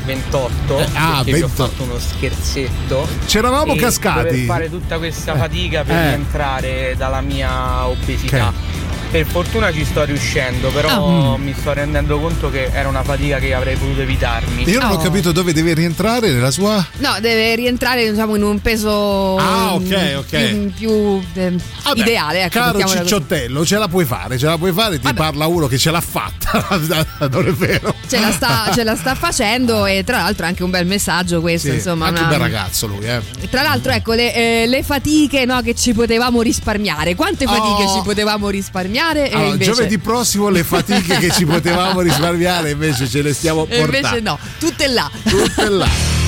[0.04, 1.66] 28 Eh, ah, perché vi ho 28.
[1.68, 3.06] fatto uno scherzetto.
[3.26, 4.22] C'eravamo cascati.
[4.22, 5.38] Dover fare tutta questa Eh.
[5.38, 6.06] fatica per Eh.
[6.08, 8.48] rientrare dalla mia obesità.
[8.48, 8.89] Ok.
[9.10, 11.36] Per fortuna ci sto riuscendo, però Ah.
[11.36, 14.62] mi sto rendendo conto che era una fatica che avrei potuto evitarmi.
[14.70, 14.98] Io non ho Oh.
[14.98, 16.86] capito dove deve rientrare nella sua.
[16.98, 20.36] No, deve rientrare diciamo in un peso Ah, ok, ok.
[20.36, 22.42] più, più, eh, Vabbè, ideale.
[22.44, 22.98] Ecco, Caro così.
[22.98, 26.00] cicciottello, ce la puoi fare, ce la puoi fare, ti parla uno che ce l'ha
[26.00, 26.64] fatta.
[27.28, 27.92] non è vero?
[28.08, 31.40] Ce la, sta, ce la sta facendo e tra l'altro è anche un bel messaggio
[31.40, 32.06] questo, Sì, insomma.
[32.06, 33.20] anche una- un bel ragazzo lui, eh.
[33.50, 34.32] Tra l'altro, ecco, le,
[34.62, 37.16] eh, le fatiche no, che ci potevamo risparmiare.
[37.16, 37.94] Quante fatiche Oh.
[37.96, 38.98] ci potevamo risparmiare?
[39.00, 39.70] E Allora, invece...
[39.70, 43.96] giovedì prossimo le fatiche che ci potevamo risparmiare invece ce le stiamo e portando.
[43.96, 45.10] invece no, tutte là.
[45.24, 45.88] Tutte là.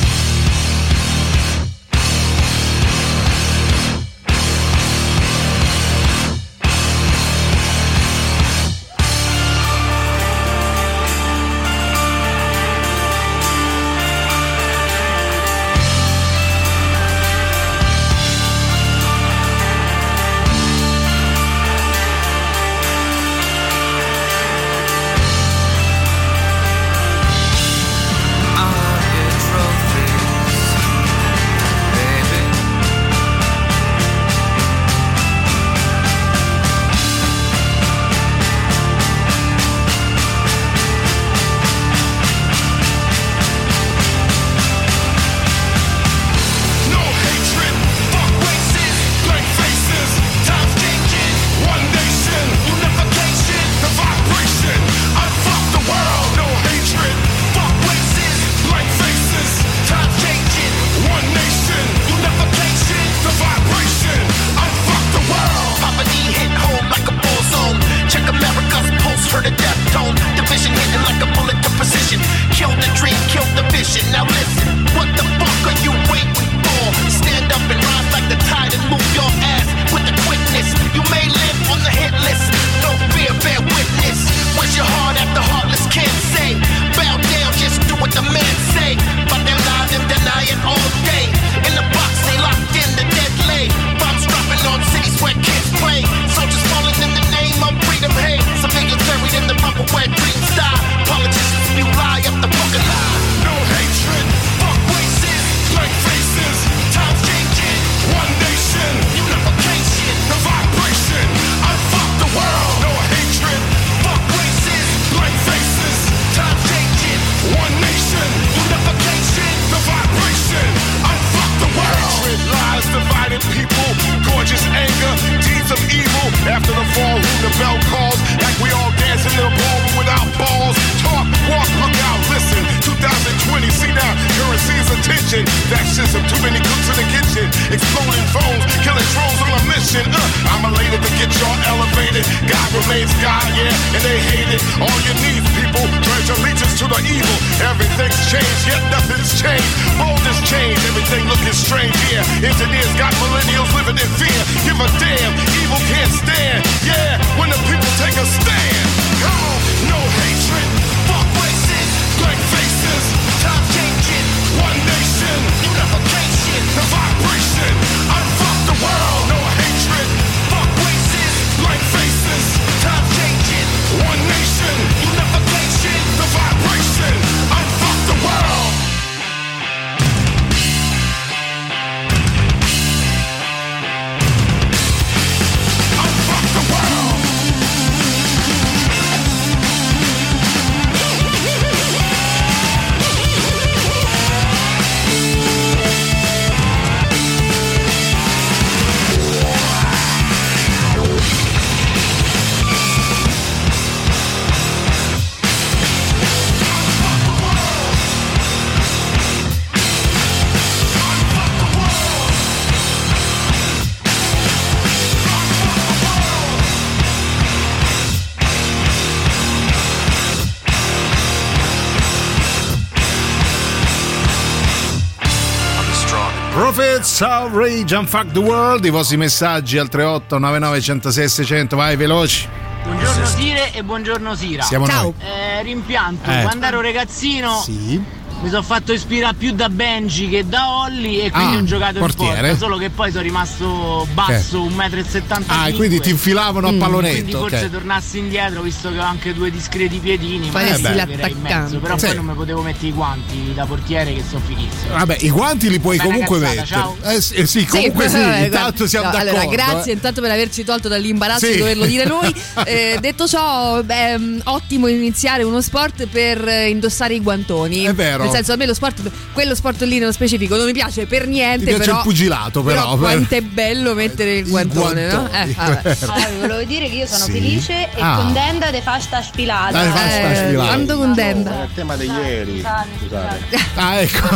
[227.53, 228.85] outrage and fuck the world.
[228.85, 231.77] I vostri messaggi al 38 99 106 600.
[231.77, 232.49] Vai veloci.
[232.85, 234.63] Buongiorno Sire e buongiorno Sira.
[234.63, 235.15] Siamo Ciao.
[235.19, 236.43] Eh, rimpianto, Eh.
[236.43, 238.03] quando ero ragazzino Sì.
[238.43, 241.99] Mi sono fatto ispirare più da Benji che da Olli e quindi Ah, ho giocato
[242.01, 242.35] portiere.
[242.35, 245.45] in porta, solo che poi sono rimasto basso, 1,75 m.
[245.47, 247.39] Ah, e quindi ti infilavano a Quindi pallonetto.
[247.39, 247.71] forse ok.
[247.71, 251.39] tornassi indietro, visto che ho anche due discreti piedini, Faresti in l'attaccante.
[251.41, 252.07] mezzo, però Sì.
[252.07, 254.91] poi non mi potevo mettere i guanti da portiere che sono fighissimi.
[254.91, 256.81] Vabbè, i guanti li puoi Bella comunque cazzata, mettere.
[256.81, 256.97] ciao.
[257.13, 259.39] Eh, sì, eh sì, comunque sì, vabbè, intanto siamo no, d'accordo.
[259.41, 259.95] Allora, grazie eh.
[259.95, 261.53] intanto per averci tolto dall'imbarazzo Sì.
[261.53, 262.35] di doverlo dire noi.
[262.73, 267.85] Eh, detto ciò, beh, mh, ottimo iniziare uno sport per eh, indossare i guantoni.
[267.85, 268.25] È vero.
[268.33, 269.01] Nel senso, a me lo sport,
[269.33, 271.59] quello sport lì nello specifico non mi piace per niente.
[271.65, 272.97] Ti piace però, il pugilato, però.
[272.97, 275.19] quanto è bello mettere il guantone, no?
[275.29, 275.97] guantoni, Eh, vabbè.
[276.33, 277.33] Vi volevo dire che io sono Sì.
[277.33, 278.17] felice e Ah.
[278.17, 279.83] contenta di fasta spilata.
[279.83, 280.67] Di fasta Eh, sfilata.
[280.67, 281.63] quando contenta.
[281.65, 282.65] Il tema di ieri.
[283.01, 283.41] Scusate.
[283.75, 284.29] Ah, ecco.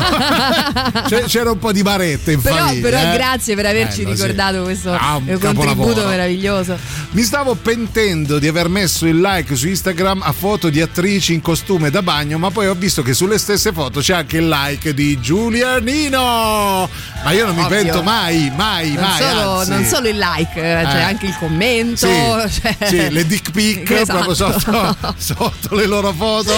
[1.26, 2.80] C'era un po' di barette in Però, famiglia.
[2.88, 3.16] però eh.
[3.16, 4.20] grazie per averci Bello, sì.
[4.22, 6.08] ricordato questo Ah, un eh, contributo capolavoro.
[6.08, 6.78] meraviglioso.
[7.10, 11.40] Mi stavo pentendo di aver messo il like su Instagram a foto di attrici in
[11.40, 14.92] costume da bagno, ma poi ho visto che sulle stesse foto c'è anche il like
[14.94, 16.88] di Giulianino.
[17.24, 17.76] Ma io non mi Ovvio.
[17.82, 19.18] pento mai, mai, Non mai.
[19.20, 21.02] solo, non solo il like, c'è Eh.
[21.02, 22.06] anche il commento.
[22.06, 24.18] Sì, cioè- sì, le dick pic Esatto.
[24.24, 26.52] proprio sotto, sotto le loro foto.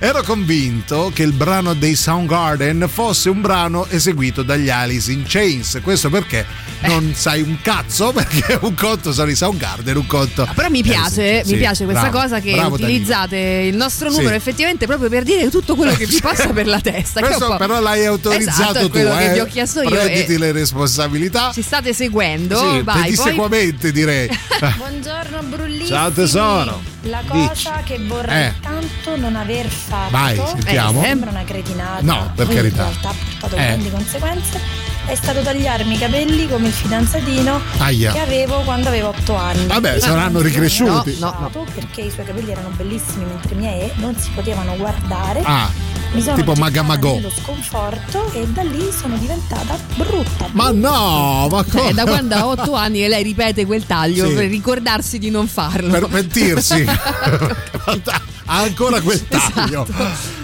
[0.00, 5.80] Ero convinto che il brano dei Soundgarden fosse un brano eseguito dagli Alice in Chains.
[5.82, 6.46] Questo perché
[6.82, 10.48] non sai un cazzo, perché un conto sono i Soundgarden, un conto.
[10.54, 12.88] Però mi piace, Eh, sì, mi sì, piace questa bravo, cosa che bravo, Danilo.
[12.88, 13.36] utilizzate
[13.68, 14.34] il nostro numero Sì.
[14.36, 17.18] effettivamente proprio per dire tutto quello che vi passa per la testa.
[17.20, 19.26] Questo però l'hai autorizzato Esatto, è tu, quello eh.
[19.26, 19.90] che vi ho chiesto io.
[19.90, 21.50] Prenditi e le responsabilità.
[21.52, 22.84] ci state seguendo, Sì, vai.
[22.84, 23.02] Poi...
[23.02, 24.28] pedissequamente direi.
[24.76, 25.88] Buongiorno brullissimi.
[25.88, 26.82] Ciao, tesoro.
[27.02, 27.46] La Dici.
[27.64, 28.54] cosa che vorrei Eh.
[28.60, 31.00] tanto non aver fatto Vai, sentiamo.
[31.02, 32.00] eh, sembra una cretinata.
[32.02, 32.82] No, per in carità.
[32.84, 33.66] realtà ha portato Eh.
[33.66, 34.60] grandi conseguenze.
[35.06, 38.12] È stato tagliarmi i capelli come il fidanzatino Aia.
[38.12, 39.66] che avevo quando avevo 8 anni.
[39.66, 41.16] Vabbè, saranno ricresciuti.
[41.18, 41.64] No, no, no.
[41.74, 45.40] Perché i suoi capelli erano bellissimi mentre i miei non si potevano guardare.
[45.44, 45.70] Ah,
[46.12, 47.14] Mi sono tipo Magamagò.
[47.16, 50.48] nello sconforto e da lì sono diventata brutta.
[50.52, 51.92] Ma no, ma Cioè, come?
[51.92, 54.34] da quando ha 8 anni e lei ripete quel taglio Sì.
[54.34, 55.90] per ricordarsi di non farlo.
[55.90, 56.84] per pentirsi.
[58.46, 59.52] ha ancora quel Esatto.
[59.54, 59.86] taglio.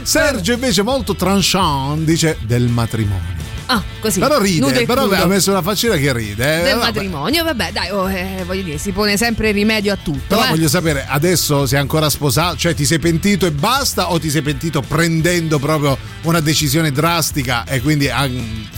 [0.02, 3.32] Sergio invece molto tranchant dice del matrimonio.
[3.66, 4.20] Ah, così.
[4.20, 6.60] Però ride, e però ha messo una faccina che ride.
[6.60, 6.62] eh.
[6.62, 6.84] del Vabbè.
[6.84, 10.20] matrimonio, vabbè, dai, oh, eh, voglio dire, si pone sempre rimedio a tutto.
[10.28, 10.48] Però eh.
[10.48, 12.56] voglio sapere, adesso sei ancora sposato?
[12.56, 17.64] Cioè ti sei pentito e basta o ti sei pentito prendendo proprio una decisione drastica
[17.64, 18.28] e quindi ah,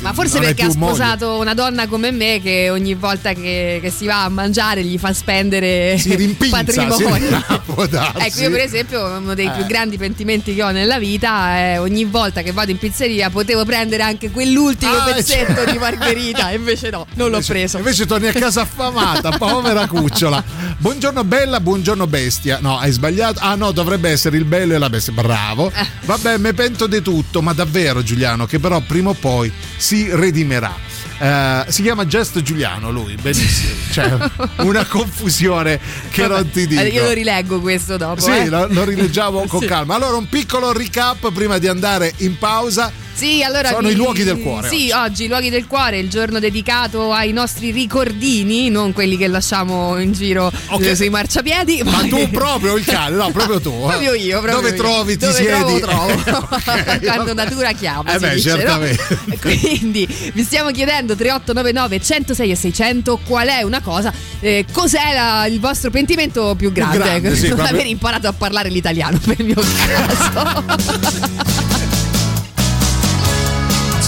[0.01, 0.95] Ma forse perché ha più moglie?
[0.95, 4.99] sposato una donna come me che ogni volta che, che si va a mangiare gli
[4.99, 6.97] fa spendere Si rimpinza, patrimonio.
[6.97, 8.19] si- darsi.
[8.27, 9.51] Ecco, io per esempio uno dei Eh.
[9.51, 13.65] più grandi pentimenti che ho nella vita è ogni volta che vado in pizzeria potevo
[13.65, 15.71] prendere anche quell'ultimo Ah, pezzetto certo.
[15.73, 17.79] di margherita, e invece no, non l'ho Invece- preso.
[17.79, 20.43] Invece torni a casa affamata, povera cucciola.
[20.79, 22.59] Buongiorno bella, buongiorno bestia.
[22.61, 23.41] No, hai sbagliato.
[23.43, 25.13] Ah no, dovrebbe essere il bello e la bestia.
[25.15, 25.71] Bravo.
[25.75, 25.87] Eh.
[26.05, 30.75] Vabbè, me pento di tutto, ma davvero Giuliano, che però prima o poi si redimerà.
[31.19, 33.73] Eh, si chiama Gesto Giuliano lui, benissimo.
[33.97, 34.15] Cioè,
[34.59, 36.83] una confusione che non ti dico.
[36.83, 38.21] Eh, Io lo rileggo questo dopo.
[38.21, 38.49] Sì, eh.
[38.49, 39.67] lo, lo rileggiamo con Sì.
[39.67, 39.95] calma.
[39.95, 42.93] Allora, un piccolo recap prima di andare in pausa.
[43.17, 44.69] Sì, allora Sono vi- i luoghi del cuore.
[44.69, 45.25] Sì, oggi.
[45.25, 50.13] i luoghi del cuore, il giorno dedicato ai nostri ricordini, non quelli che lasciamo in
[50.13, 50.83] giro Ok.
[50.85, 51.83] eh, sui marciapiedi.
[51.85, 53.71] Ma tu proprio il cane, no, proprio tu.
[53.71, 53.87] eh.
[53.87, 54.75] Proprio io, proprio Dove io.
[54.77, 55.81] trovi, ti Dove siedi?
[55.81, 56.49] trovo, trovo.
[56.67, 58.15] Ok, Quando natura chiama.
[58.15, 58.57] Eh beh, dice, no?
[58.59, 59.19] certamente.
[59.41, 65.47] Quindi vi stiamo chiedendo 3899 106 e 600 qual è una cosa, eh, cos'è la-
[65.47, 66.99] il vostro pentimento più grande?
[66.99, 71.56] grande, sì, non proprio- aver imparato a parlare l'italiano per il mio caso.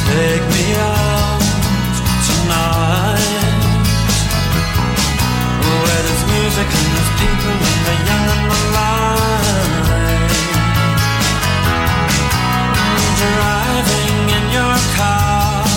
[0.09, 1.43] Take me out
[2.28, 3.60] tonight.
[5.60, 9.78] Where there's music and there's people and the young and the light.
[13.20, 15.68] Driving in your car.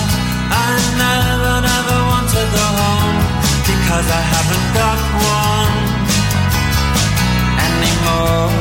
[0.52, 0.72] I
[1.04, 3.20] never, never want to go home
[3.68, 5.00] Because I haven't got
[5.36, 5.76] one
[7.68, 8.61] anymore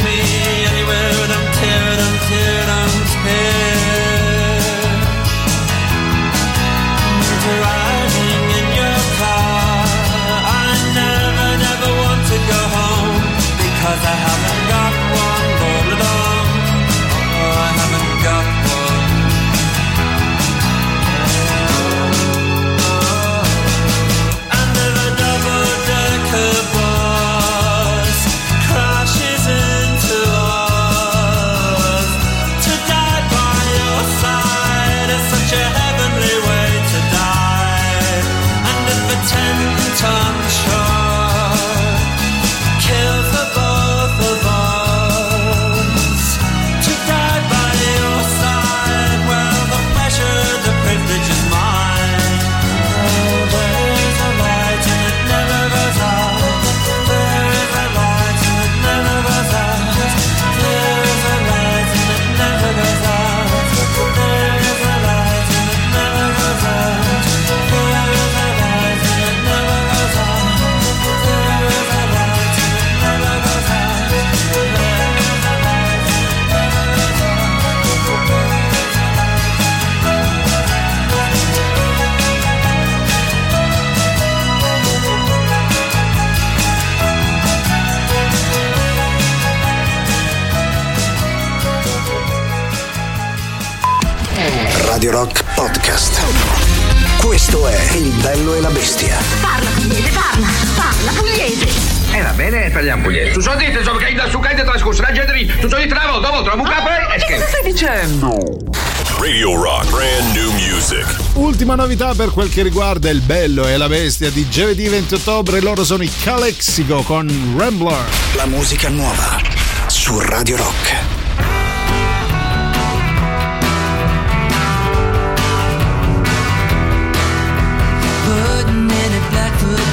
[112.01, 115.83] novità per quel che riguarda il bello e la bestia di giovedì 20 ottobre, loro
[115.83, 118.05] sono i Calexico con Rambler.
[118.35, 119.39] La musica nuova
[119.87, 121.19] su Radio Rock.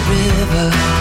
[0.08, 0.97] river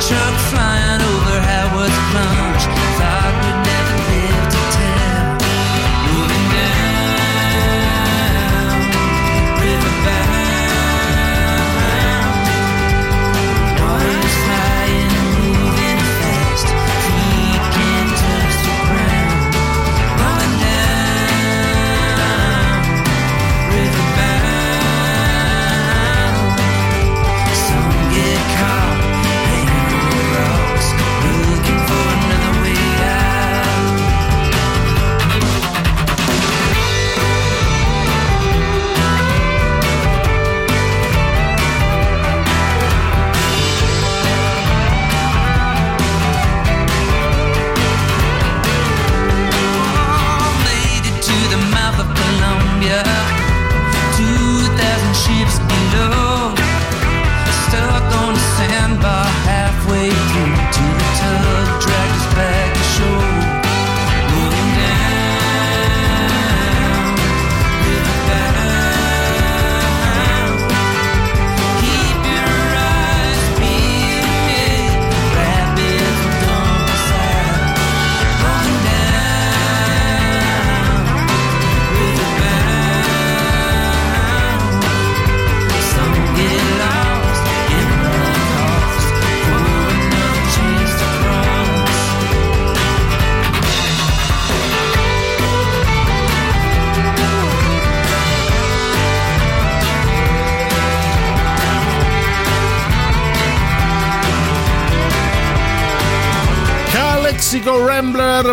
[0.00, 0.33] trying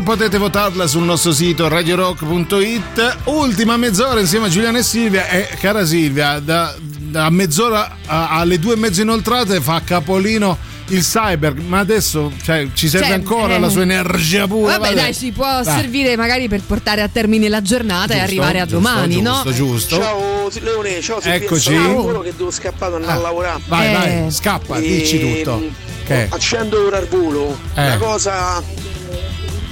[0.04, 3.18] Potete votarla sul nostro sito radiorock.it.
[3.26, 5.28] Ultima mezz'ora insieme a Giuliano e Silvia.
[5.28, 10.58] E cara Silvia, da, da mezz'ora a, alle due e mezzo inoltrate fa capolino
[10.88, 13.62] il cyber, ma adesso cioè, ci serve cioè, ancora ehm...
[13.62, 14.78] la sua energia pura.
[14.78, 15.02] Vabbè, vabbè.
[15.02, 15.64] dai, ci può ah.
[15.64, 19.30] servire magari per portare a termine la giornata giusto, e arrivare a giusto, domani, giusto,
[19.30, 19.36] no?
[19.36, 19.96] Giusto, giusto.
[20.02, 21.40] Ciao Leone, ciao Silvia.
[21.40, 21.76] Eccoci.
[21.76, 23.16] Sono che devo scappare andare ah.
[23.16, 23.62] a lavorare.
[23.68, 23.94] Vai, eh.
[23.94, 24.82] vai, scappa, e...
[24.82, 25.90] dici ehm, tutto.
[26.04, 26.28] Okay.
[26.30, 27.00] Accendo ora.
[27.00, 27.86] Eh.
[27.86, 28.62] Una cosa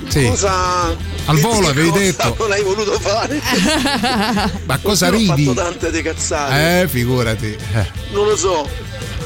[0.10, 0.26] sì.
[0.27, 0.88] Cosa.
[1.26, 2.36] Al volo avevi detto.
[2.40, 3.40] Non hai voluto fare.
[4.65, 5.45] Ma cosa Io Ho ridi?
[5.45, 6.81] fatto tante de cazzate.
[6.81, 7.56] Eh, figurati.
[7.73, 7.86] Eh.
[8.11, 8.68] Non lo so.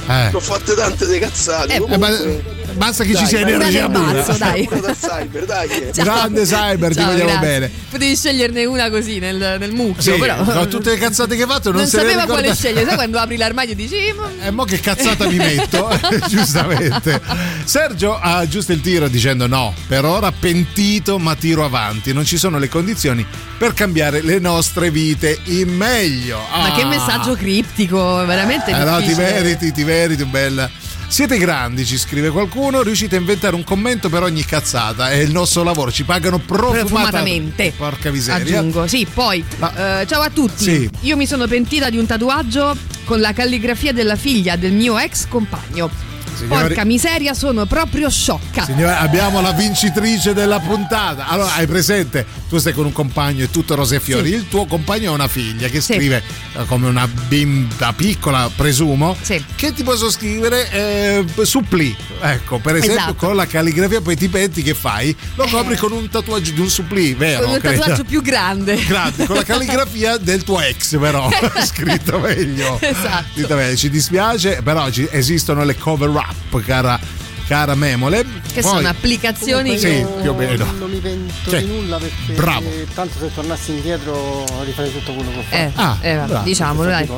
[0.07, 0.29] Eh.
[0.33, 1.75] Ho fatte tante de cazzate.
[1.75, 2.43] Eh, Comunque-
[2.75, 3.87] Basta che Dai, ci sia energia.
[3.87, 4.67] Bazzo, dai.
[4.67, 5.67] Cyber, dai.
[5.93, 7.47] Grande cyber, ti Ciao, vogliamo grazie.
[7.47, 7.71] bene.
[7.89, 10.43] Potevi sceglierne una così nel, nel mucchio, Sì, però.
[10.43, 13.37] con tutte le cazzate che hai fatto non, non sapeva quale scegliere, sai quando apri
[13.37, 15.89] l'armadio e dici "Eh, ma- E mo che cazzata mi metto?
[16.27, 17.21] Giustamente.
[17.63, 22.37] Sergio ha giusto il tiro dicendo no, per ora pentito ma tiro avanti, non ci
[22.37, 23.25] sono le condizioni
[23.57, 26.39] per cambiare le nostre vite in meglio.
[26.51, 26.87] Ma che Ah.
[26.87, 30.69] messaggio criptico, veramente Eh no, ti meriti, ti meriti, bella.
[31.13, 35.11] Siete grandi, ci scrive qualcuno, riuscite a inventare un commento per ogni cazzata.
[35.11, 37.71] È il nostro lavoro, ci pagano profumata- Profumatamente.
[37.77, 38.57] Porca miseria.
[38.57, 40.63] Aggiungo, sì, poi eh, ciao a tutti.
[40.63, 40.89] Sì.
[41.01, 45.27] Io mi sono pentita di un tatuaggio con la calligrafia della figlia del mio ex
[45.27, 46.12] compagno.
[46.35, 48.63] Signori- Porca miseria, sono proprio sciocca.
[48.65, 51.27] Signore, abbiamo la vincitrice della puntata.
[51.27, 52.25] Allora, hai presente?
[52.49, 54.29] Tu stai con un compagno e tutto rose e fiori.
[54.29, 54.35] Sì.
[54.35, 56.21] Il tuo compagno è una figlia che scrive
[56.55, 59.15] eh, come una bimba piccola, presumo.
[59.55, 60.69] Che ti posso scrivere?
[60.71, 61.95] Eh, suppli.
[62.21, 63.15] Ecco, per esempio, Esatto.
[63.15, 65.15] con la calligrafia, poi ti penti che fai?
[65.35, 67.43] Lo copri con un tatuaggio di un suppli, vero?
[67.43, 67.79] con un credo?
[67.81, 68.81] tatuaggio più grande.
[68.85, 71.29] Grande, con la calligrafia del tuo ex, però
[71.65, 72.77] scritto meglio.
[72.79, 73.75] Esatto.
[73.75, 76.22] Ci dispiace, però ci- esistono le cover up,
[76.65, 76.99] cara,
[77.47, 78.25] cara Memole.
[78.53, 80.07] Che Poi- sono applicazioni Sì, che.
[80.21, 80.65] più o meno.
[80.77, 82.69] Non mi pento Cioè, di nulla perché bravo.
[82.93, 85.55] tanto se tornassi indietro rifarei tutto quello che ho fatto.
[85.55, 86.43] Eh, Ah, eh, vabbè, bravo.
[86.45, 87.09] diciamolo, dai.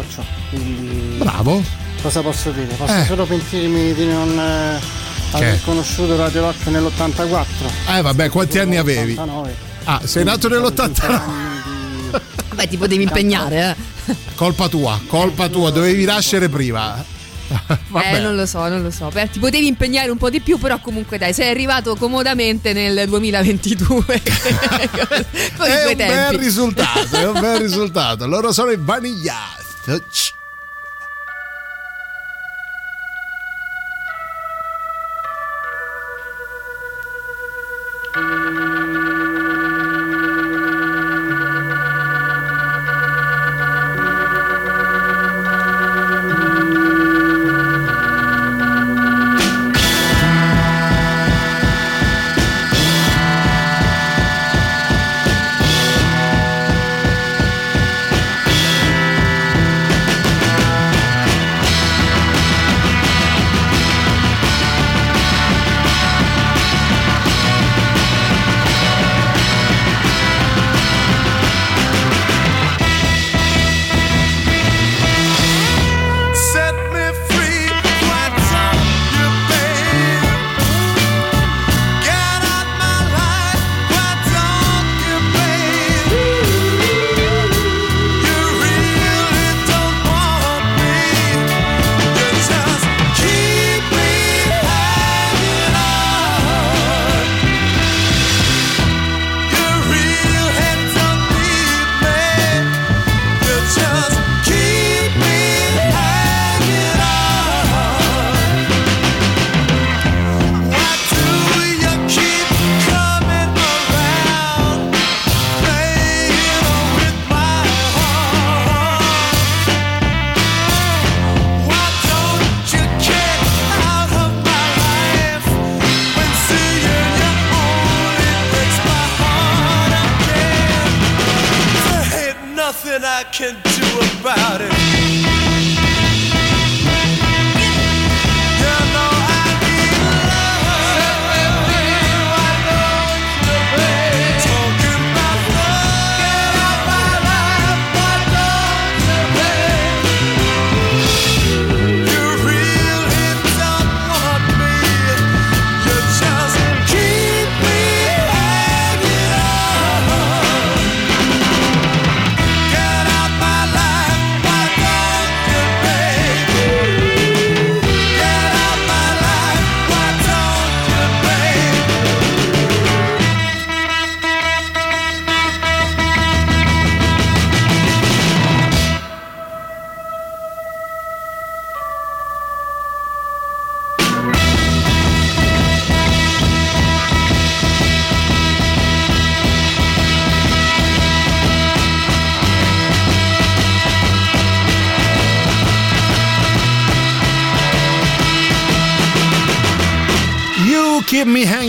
[0.50, 1.62] Quindi Bravo.
[2.02, 2.74] cosa posso dire?
[2.76, 3.06] Posso Eh.
[3.06, 4.80] solo pentirmi di non eh,
[5.32, 7.70] aver conosciuto Radio Rock nell'84.
[7.98, 9.12] Eh vabbè, quanti anni avevi?
[9.12, 9.56] 89.
[9.84, 11.22] Ah, sei nato nell'89.
[12.56, 13.76] Beh, ti potevi impegnare,
[14.08, 14.16] eh.
[14.36, 17.04] Colpa tua, colpa tua, dovevi nascere prima.
[17.96, 19.10] Eh, non lo so, non lo so.
[19.10, 23.08] Beh, ti potevi impegnare un po' di più, però comunque dai, sei arrivato comodamente nel
[23.08, 24.04] 2022.
[24.06, 26.38] con i è un bel tempi.
[26.38, 28.28] risultato, è un bel risultato.
[28.28, 29.56] Loro sono i Vanilla.
[29.86, 30.34] Touch.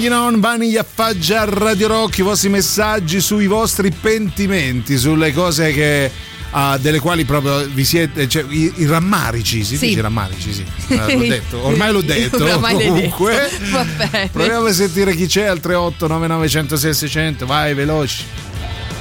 [0.06, 6.10] Hanging on, Vaniglia Faggia Radio Rock, i vostri messaggi sui vostri pentimenti, sulle cose che.
[6.50, 8.28] ah, delle quali proprio vi siete.
[8.28, 9.88] Cioè, i, i rammarici, si Sì.
[9.88, 10.64] dice rammarici, sì.
[10.88, 12.44] Eh, l'ho detto, ormai l'ho detto.
[12.44, 13.50] Ormai comunque.
[13.58, 14.28] detto.
[14.32, 18.24] Proviamo a sentire chi c'è al 38 99 106 600, vai veloci.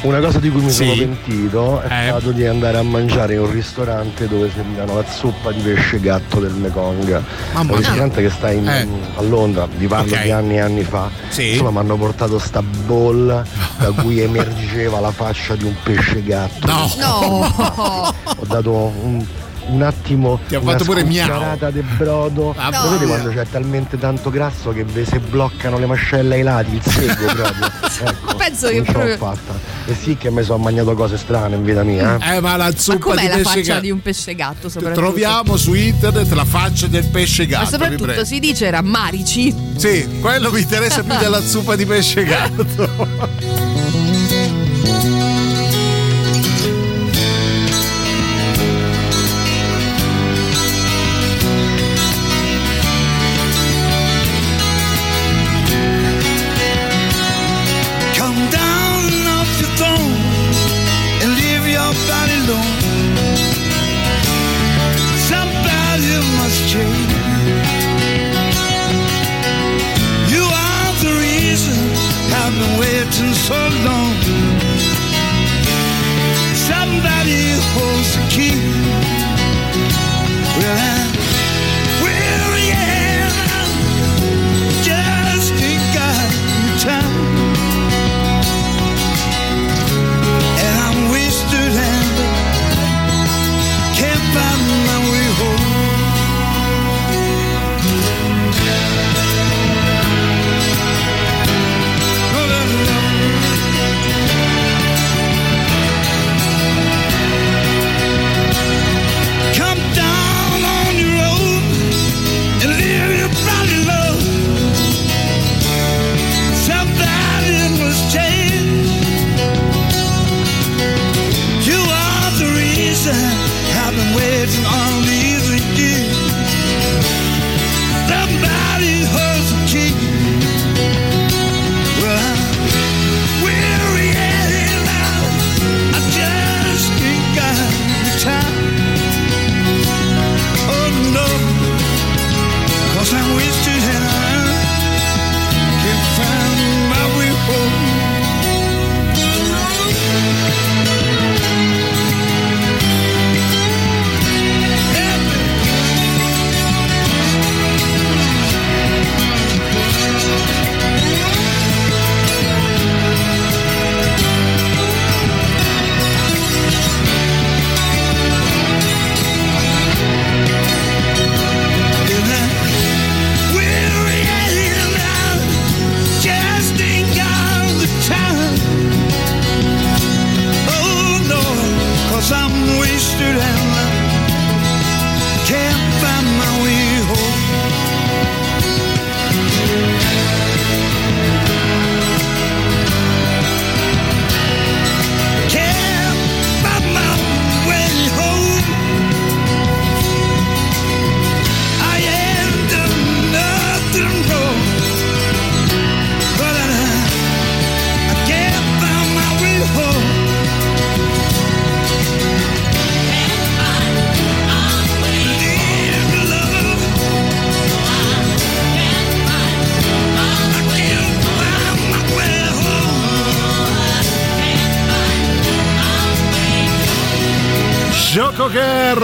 [0.06, 1.00] Una cosa di cui mi sono Sì.
[1.00, 2.08] pentito è Eh.
[2.10, 6.40] stato di andare a mangiare in un ristorante dove servivano la zuppa di pesce gatto
[6.40, 7.10] del Mekong.
[7.54, 7.78] Mamma un mia.
[7.78, 8.88] ristorante che sta in- Eh.
[9.16, 10.22] a Londra, vi parlo Ok.
[10.22, 11.10] di anni e anni fa.
[11.30, 11.52] Sì.
[11.52, 13.44] Insomma, mi hanno portato sta bolla
[13.80, 16.68] da cui emergeva la faccia di un pesce gatto.
[16.68, 16.88] No.
[17.00, 18.14] No.
[18.38, 18.72] Ho dato
[19.02, 19.26] un,
[19.68, 21.58] un attimo Ti ha una fatto pure miau.
[21.72, 22.54] di brodo.
[22.58, 22.90] Ah, no.
[22.92, 26.82] vedi quando c'è talmente tanto grasso che ve se bloccano le mascelle ai lati, il
[26.84, 27.72] sego proprio.
[28.06, 29.54] Ecco, Penso che non ce l'ho proprio- fatta.
[29.88, 32.18] E sì che mi sono mangiato cose strane in vita mia.
[32.20, 32.36] eh.
[32.36, 33.82] Eh, ma la Ma zuppa di com'è la pesce faccia gatto.
[33.82, 35.02] di un pesce gatto soprattutto?
[35.02, 37.64] Troviamo su internet la faccia del pesce gatto.
[37.64, 39.54] Ma soprattutto si dice rammarici.
[39.78, 43.74] Sì, quello mi interessa più della zuppa di pesce gatto.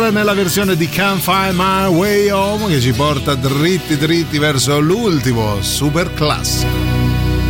[0.09, 5.61] Nella versione di Can't Find My Way Home che ci porta dritti dritti verso l'ultimo
[5.61, 7.40] super classico.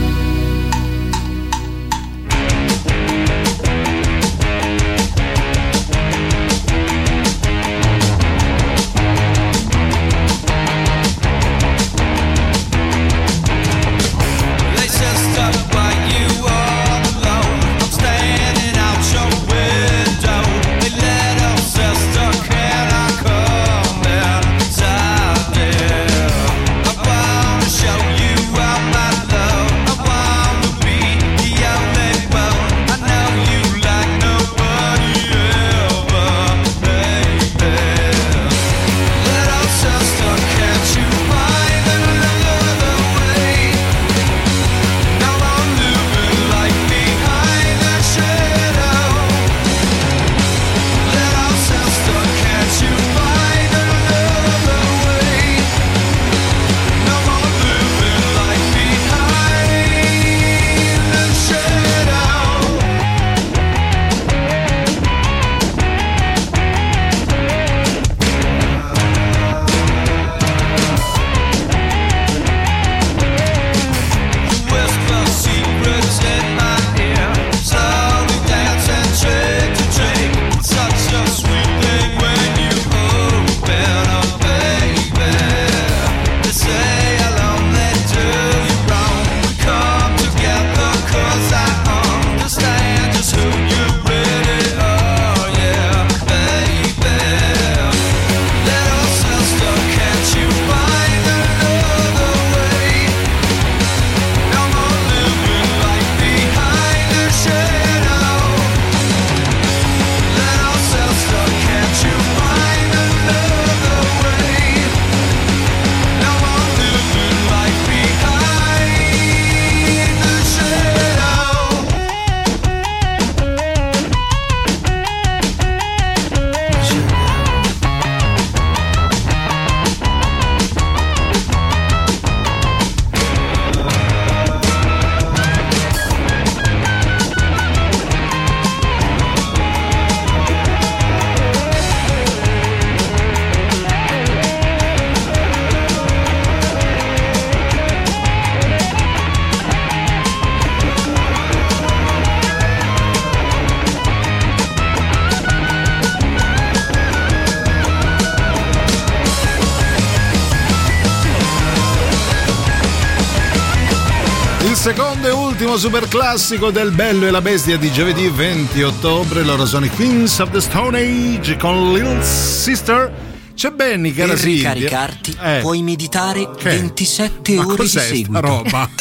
[165.82, 169.42] Super classico del Bello e la Bestia di giovedì 20 ottobre.
[169.42, 173.12] Loro sono i Queens of the Stone Age con Little Sister.
[173.56, 174.74] C'è Benny, cara Per Silvia.
[174.74, 175.60] ricaricarti Eh.
[175.62, 178.40] puoi meditare 27 Ma ore di seguito.
[178.42, 178.90] roba?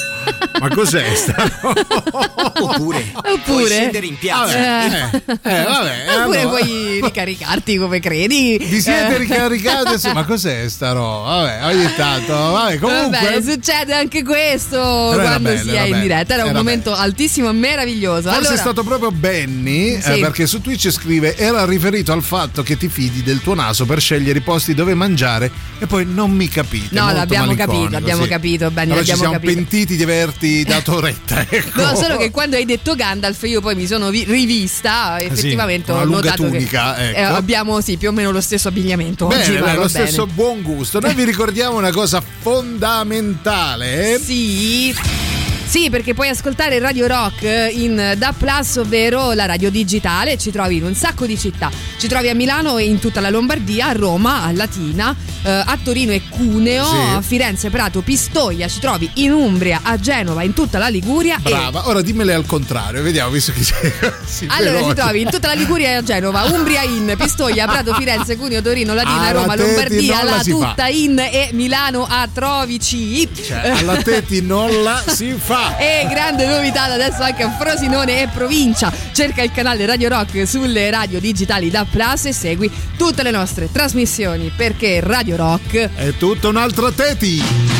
[0.61, 1.43] Ma cos'è sta
[2.61, 4.83] Oppure, puoi Oppure scendere in piazza.
[4.85, 4.97] Eh,
[5.43, 6.49] eh, vabbè, Oppure allora.
[6.59, 8.59] puoi ricaricarti come credi.
[8.59, 9.19] Vi siete Eh.
[9.19, 9.99] ricaricati?
[9.99, 11.29] Sì, Ma cos'è sta roba?
[11.43, 12.33] Vabbè, ogni tanto.
[12.35, 13.19] Vabbè, comunque.
[13.19, 16.35] Vabbè, succede anche questo Però era quando bello, si era è in bello, diretta.
[16.35, 18.23] Era un era momento altissimo e meraviglioso.
[18.23, 20.21] Forse allora, è stato proprio Benny, eh, Sì.
[20.21, 24.01] perché su Twitch scrive: Era riferito al fatto che ti fidi del tuo naso per
[24.01, 26.89] scegliere i posti dove mangiare e poi non mi capite.
[26.99, 28.29] No, l'abbiamo capito, abbiamo sì.
[28.29, 29.55] capito, Benny, Allora ci l'abbiamo siamo capito.
[29.55, 31.45] pentiti di averti dato retta.
[31.49, 31.83] Ecco.
[31.83, 36.03] No, solo che quando hai detto Gandalf io poi mi sono vi- rivista effettivamente una
[36.03, 37.19] ho notato tunica, che ecco.
[37.19, 39.89] eh, abbiamo sì, più o meno lo stesso abbigliamento oggi Bene, ma beh, lo bene.
[39.89, 41.01] stesso buon gusto.
[41.01, 44.21] Noi vi ricordiamo una cosa fondamentale.
[44.23, 44.95] Sì.
[45.71, 50.37] Sì, perché puoi ascoltare Radio Rock in Da Plus, ovvero la radio digitale.
[50.37, 51.71] Ci trovi in un sacco di città.
[51.97, 55.15] Ci trovi a Milano e in tutta la Lombardia, a Roma, a Latina,
[55.45, 56.97] eh, a Torino e Cuneo, Sì.
[57.15, 58.67] a Firenze, Prato, Pistoia.
[58.67, 61.37] Ci trovi in Umbria, a Genova, in tutta la Liguria.
[61.37, 64.89] e Brava, ora dimmele al contrario, vediamo, visto che sei così Allora veloce.
[64.89, 68.61] ci trovi in tutta la Liguria e a Genova, Umbria in, Pistoia, Prato, Firenze, Cuneo,
[68.61, 70.57] Torino, Latina, Alla Roma, Teti Lombardia, non la si fa.
[70.71, 73.29] tutta in e Milano a Trovici.
[73.33, 75.59] Cioè, alla Teti non la si fa.
[75.79, 78.93] E grande novità da adesso anche a Frosinone e provincia.
[79.13, 83.71] Cerca il canale Radio Rock sulle radio digitali da Plus e segui tutte le nostre
[83.71, 87.80] trasmissioni perché Radio Rock È tutta un'altra Teti.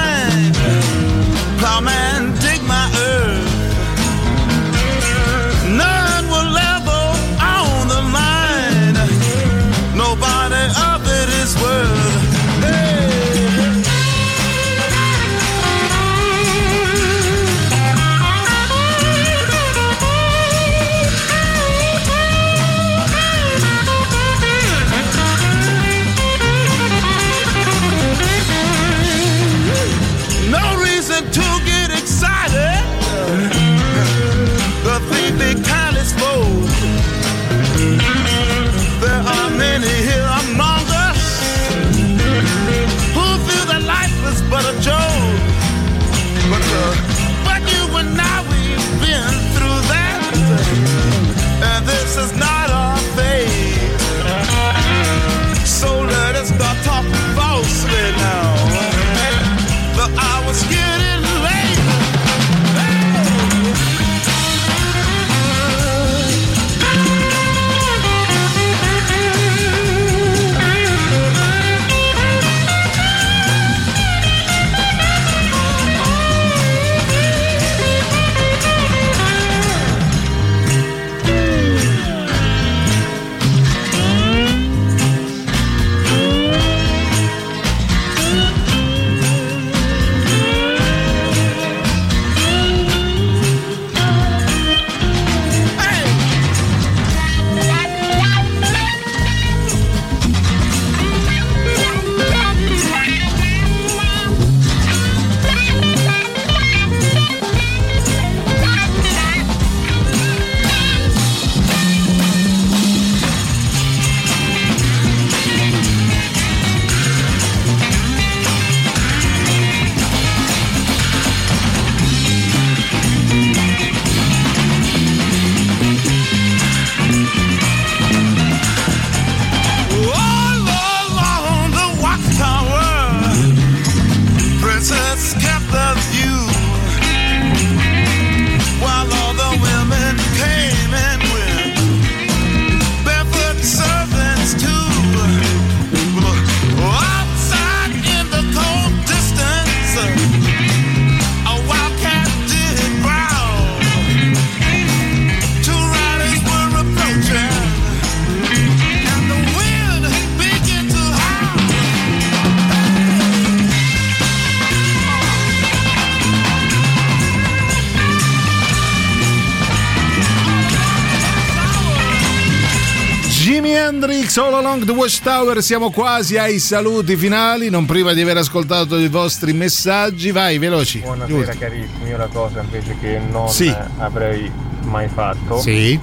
[174.37, 179.07] All Along the Watchtower, siamo quasi ai saluti finali, non prima di aver ascoltato i
[179.09, 180.99] vostri messaggi, vai veloci.
[180.99, 183.73] Buonasera carissimi, io la cosa invece che non Sì.
[183.97, 184.49] avrei
[184.83, 185.59] mai fatto.
[185.59, 185.99] Sì.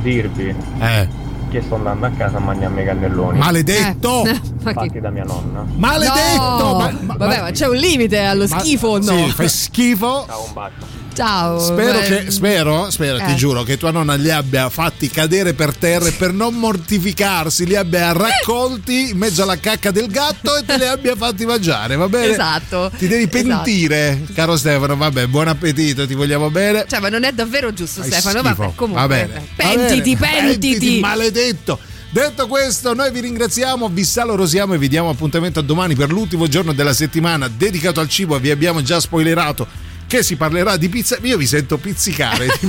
[0.00, 1.08] Dirvi Eh.
[1.50, 3.38] che sto andando a casa a mangiarmi i cannelloni.
[3.38, 4.24] Maledetto!
[4.24, 4.40] Eh,
[4.72, 5.64] Fatti da mia nonna.
[5.76, 6.40] Maledetto!
[6.40, 6.74] No!
[6.78, 9.16] Ma- ma- Vabbè, ma c'è un limite allo Ma- schifo, o no?
[9.26, 10.24] Sì, fai schifo.
[10.26, 11.00] Ciao, un bacio.
[11.14, 11.58] Ciao.
[11.60, 13.34] Spero che, spero, spero, ti Eh.
[13.34, 17.76] giuro, che tua nonna li abbia fatti cadere per terra e per non mortificarsi li
[17.76, 22.08] abbia raccolti in mezzo alla cacca del gatto e te li abbia fatti mangiare, va
[22.08, 22.32] bene?
[22.32, 22.90] Esatto.
[22.96, 24.96] Ti devi pentire, caro Stefano.
[24.96, 26.86] Vabbè, buon appetito, ti vogliamo bene.
[26.88, 28.38] Cioè, ma non è davvero giusto, Fai Stefano.
[28.40, 28.54] schifo.
[28.62, 29.00] Vabbè, comunque.
[29.02, 29.46] Va bene.
[29.54, 30.48] Pentiti, Va bene.
[30.48, 31.00] pentiti.
[31.00, 31.78] maledetto.
[32.10, 36.46] Detto questo, noi vi ringraziamo, vi salorosiamo e vi diamo appuntamento a domani per l'ultimo
[36.46, 38.38] giorno della settimana dedicato al cibo.
[38.38, 39.66] Vi abbiamo già spoilerato
[40.12, 41.16] che si parlerà di pizza.
[41.22, 42.44] Io vi sento pizzicare.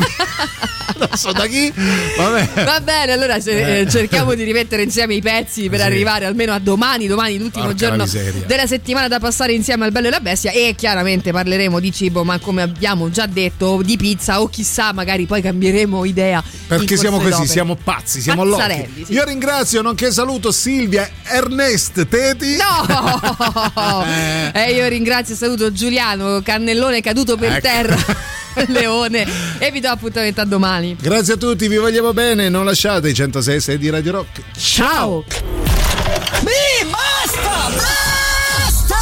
[0.98, 1.74] non so da chi.
[2.16, 2.64] Vabbè.
[2.64, 3.80] Va bene, allora se- Eh.
[3.82, 5.86] eh, cerchiamo di rimettere insieme i pezzi per Sì.
[5.86, 8.06] arrivare almeno a domani, domani l'ultimo Porca giorno
[8.46, 12.24] della settimana da passare insieme al Bello e la Bestia e chiaramente parleremo di cibo,
[12.24, 16.42] ma come abbiamo già detto di pizza o chissà, magari poi cambieremo idea.
[16.68, 17.48] Perché siamo così, d'opera.
[17.52, 19.04] siamo pazzi, siamo lotti.
[19.06, 19.12] sì.
[19.14, 22.56] Io ringrazio, nonché saluto Silvia Ernest Teti.
[22.56, 24.06] No!
[24.54, 27.62] e io ringrazio e saluto Giuliano, cannellone caduto per Ecco.
[27.62, 27.98] terra,
[28.68, 29.26] leone,
[29.60, 30.96] e vi do appuntamento a domani.
[31.00, 32.50] Grazie a tutti, vi vogliamo bene.
[32.50, 34.42] Non lasciate i 106 di Radio Rock.
[34.58, 35.24] Ciao!
[36.42, 37.70] Mi basta!
[37.70, 38.98] Basta!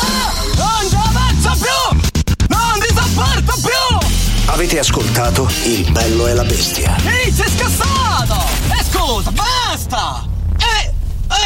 [0.56, 2.00] Non ci avanzo più!
[2.48, 4.08] Non ti sopporto più!
[4.46, 6.96] Avete ascoltato Il bello e la bestia.
[7.06, 8.36] Ehi, sei scassato!
[8.80, 10.26] E scusa, basta!
[10.58, 10.94] Eh,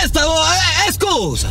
[0.03, 0.33] eh, stavo...
[0.41, 1.47] Eh, eh, scusa!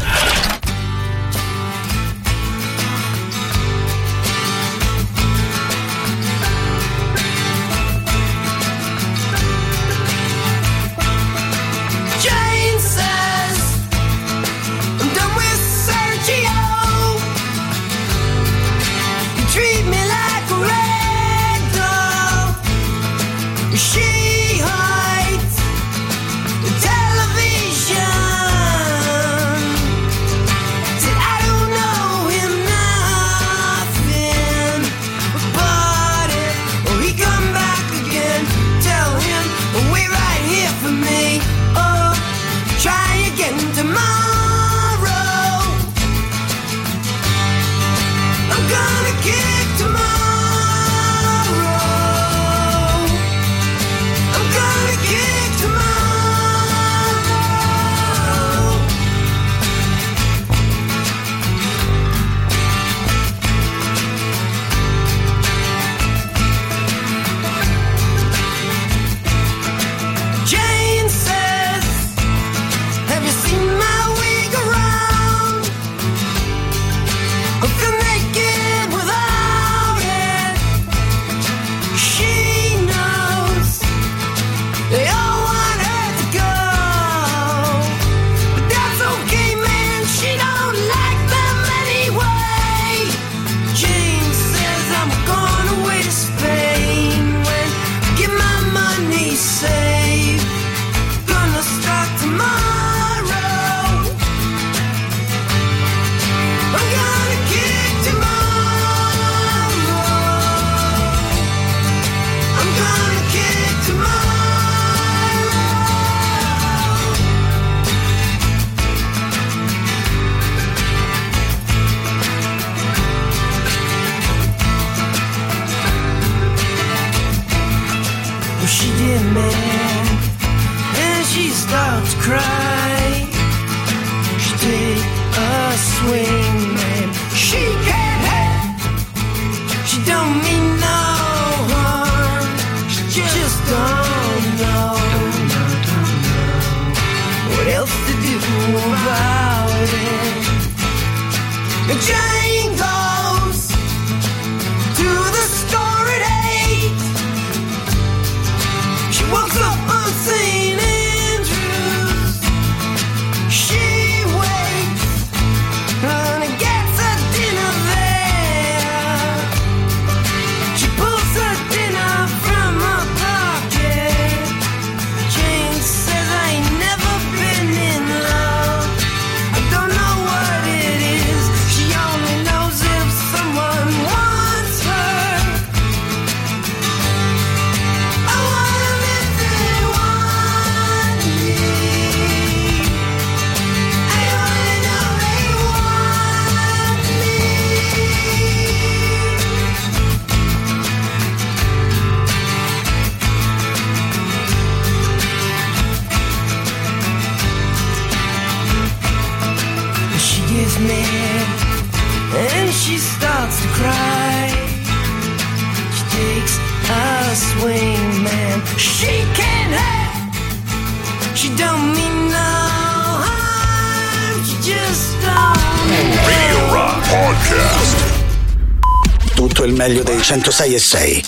[230.45, 231.24] 106 e 6.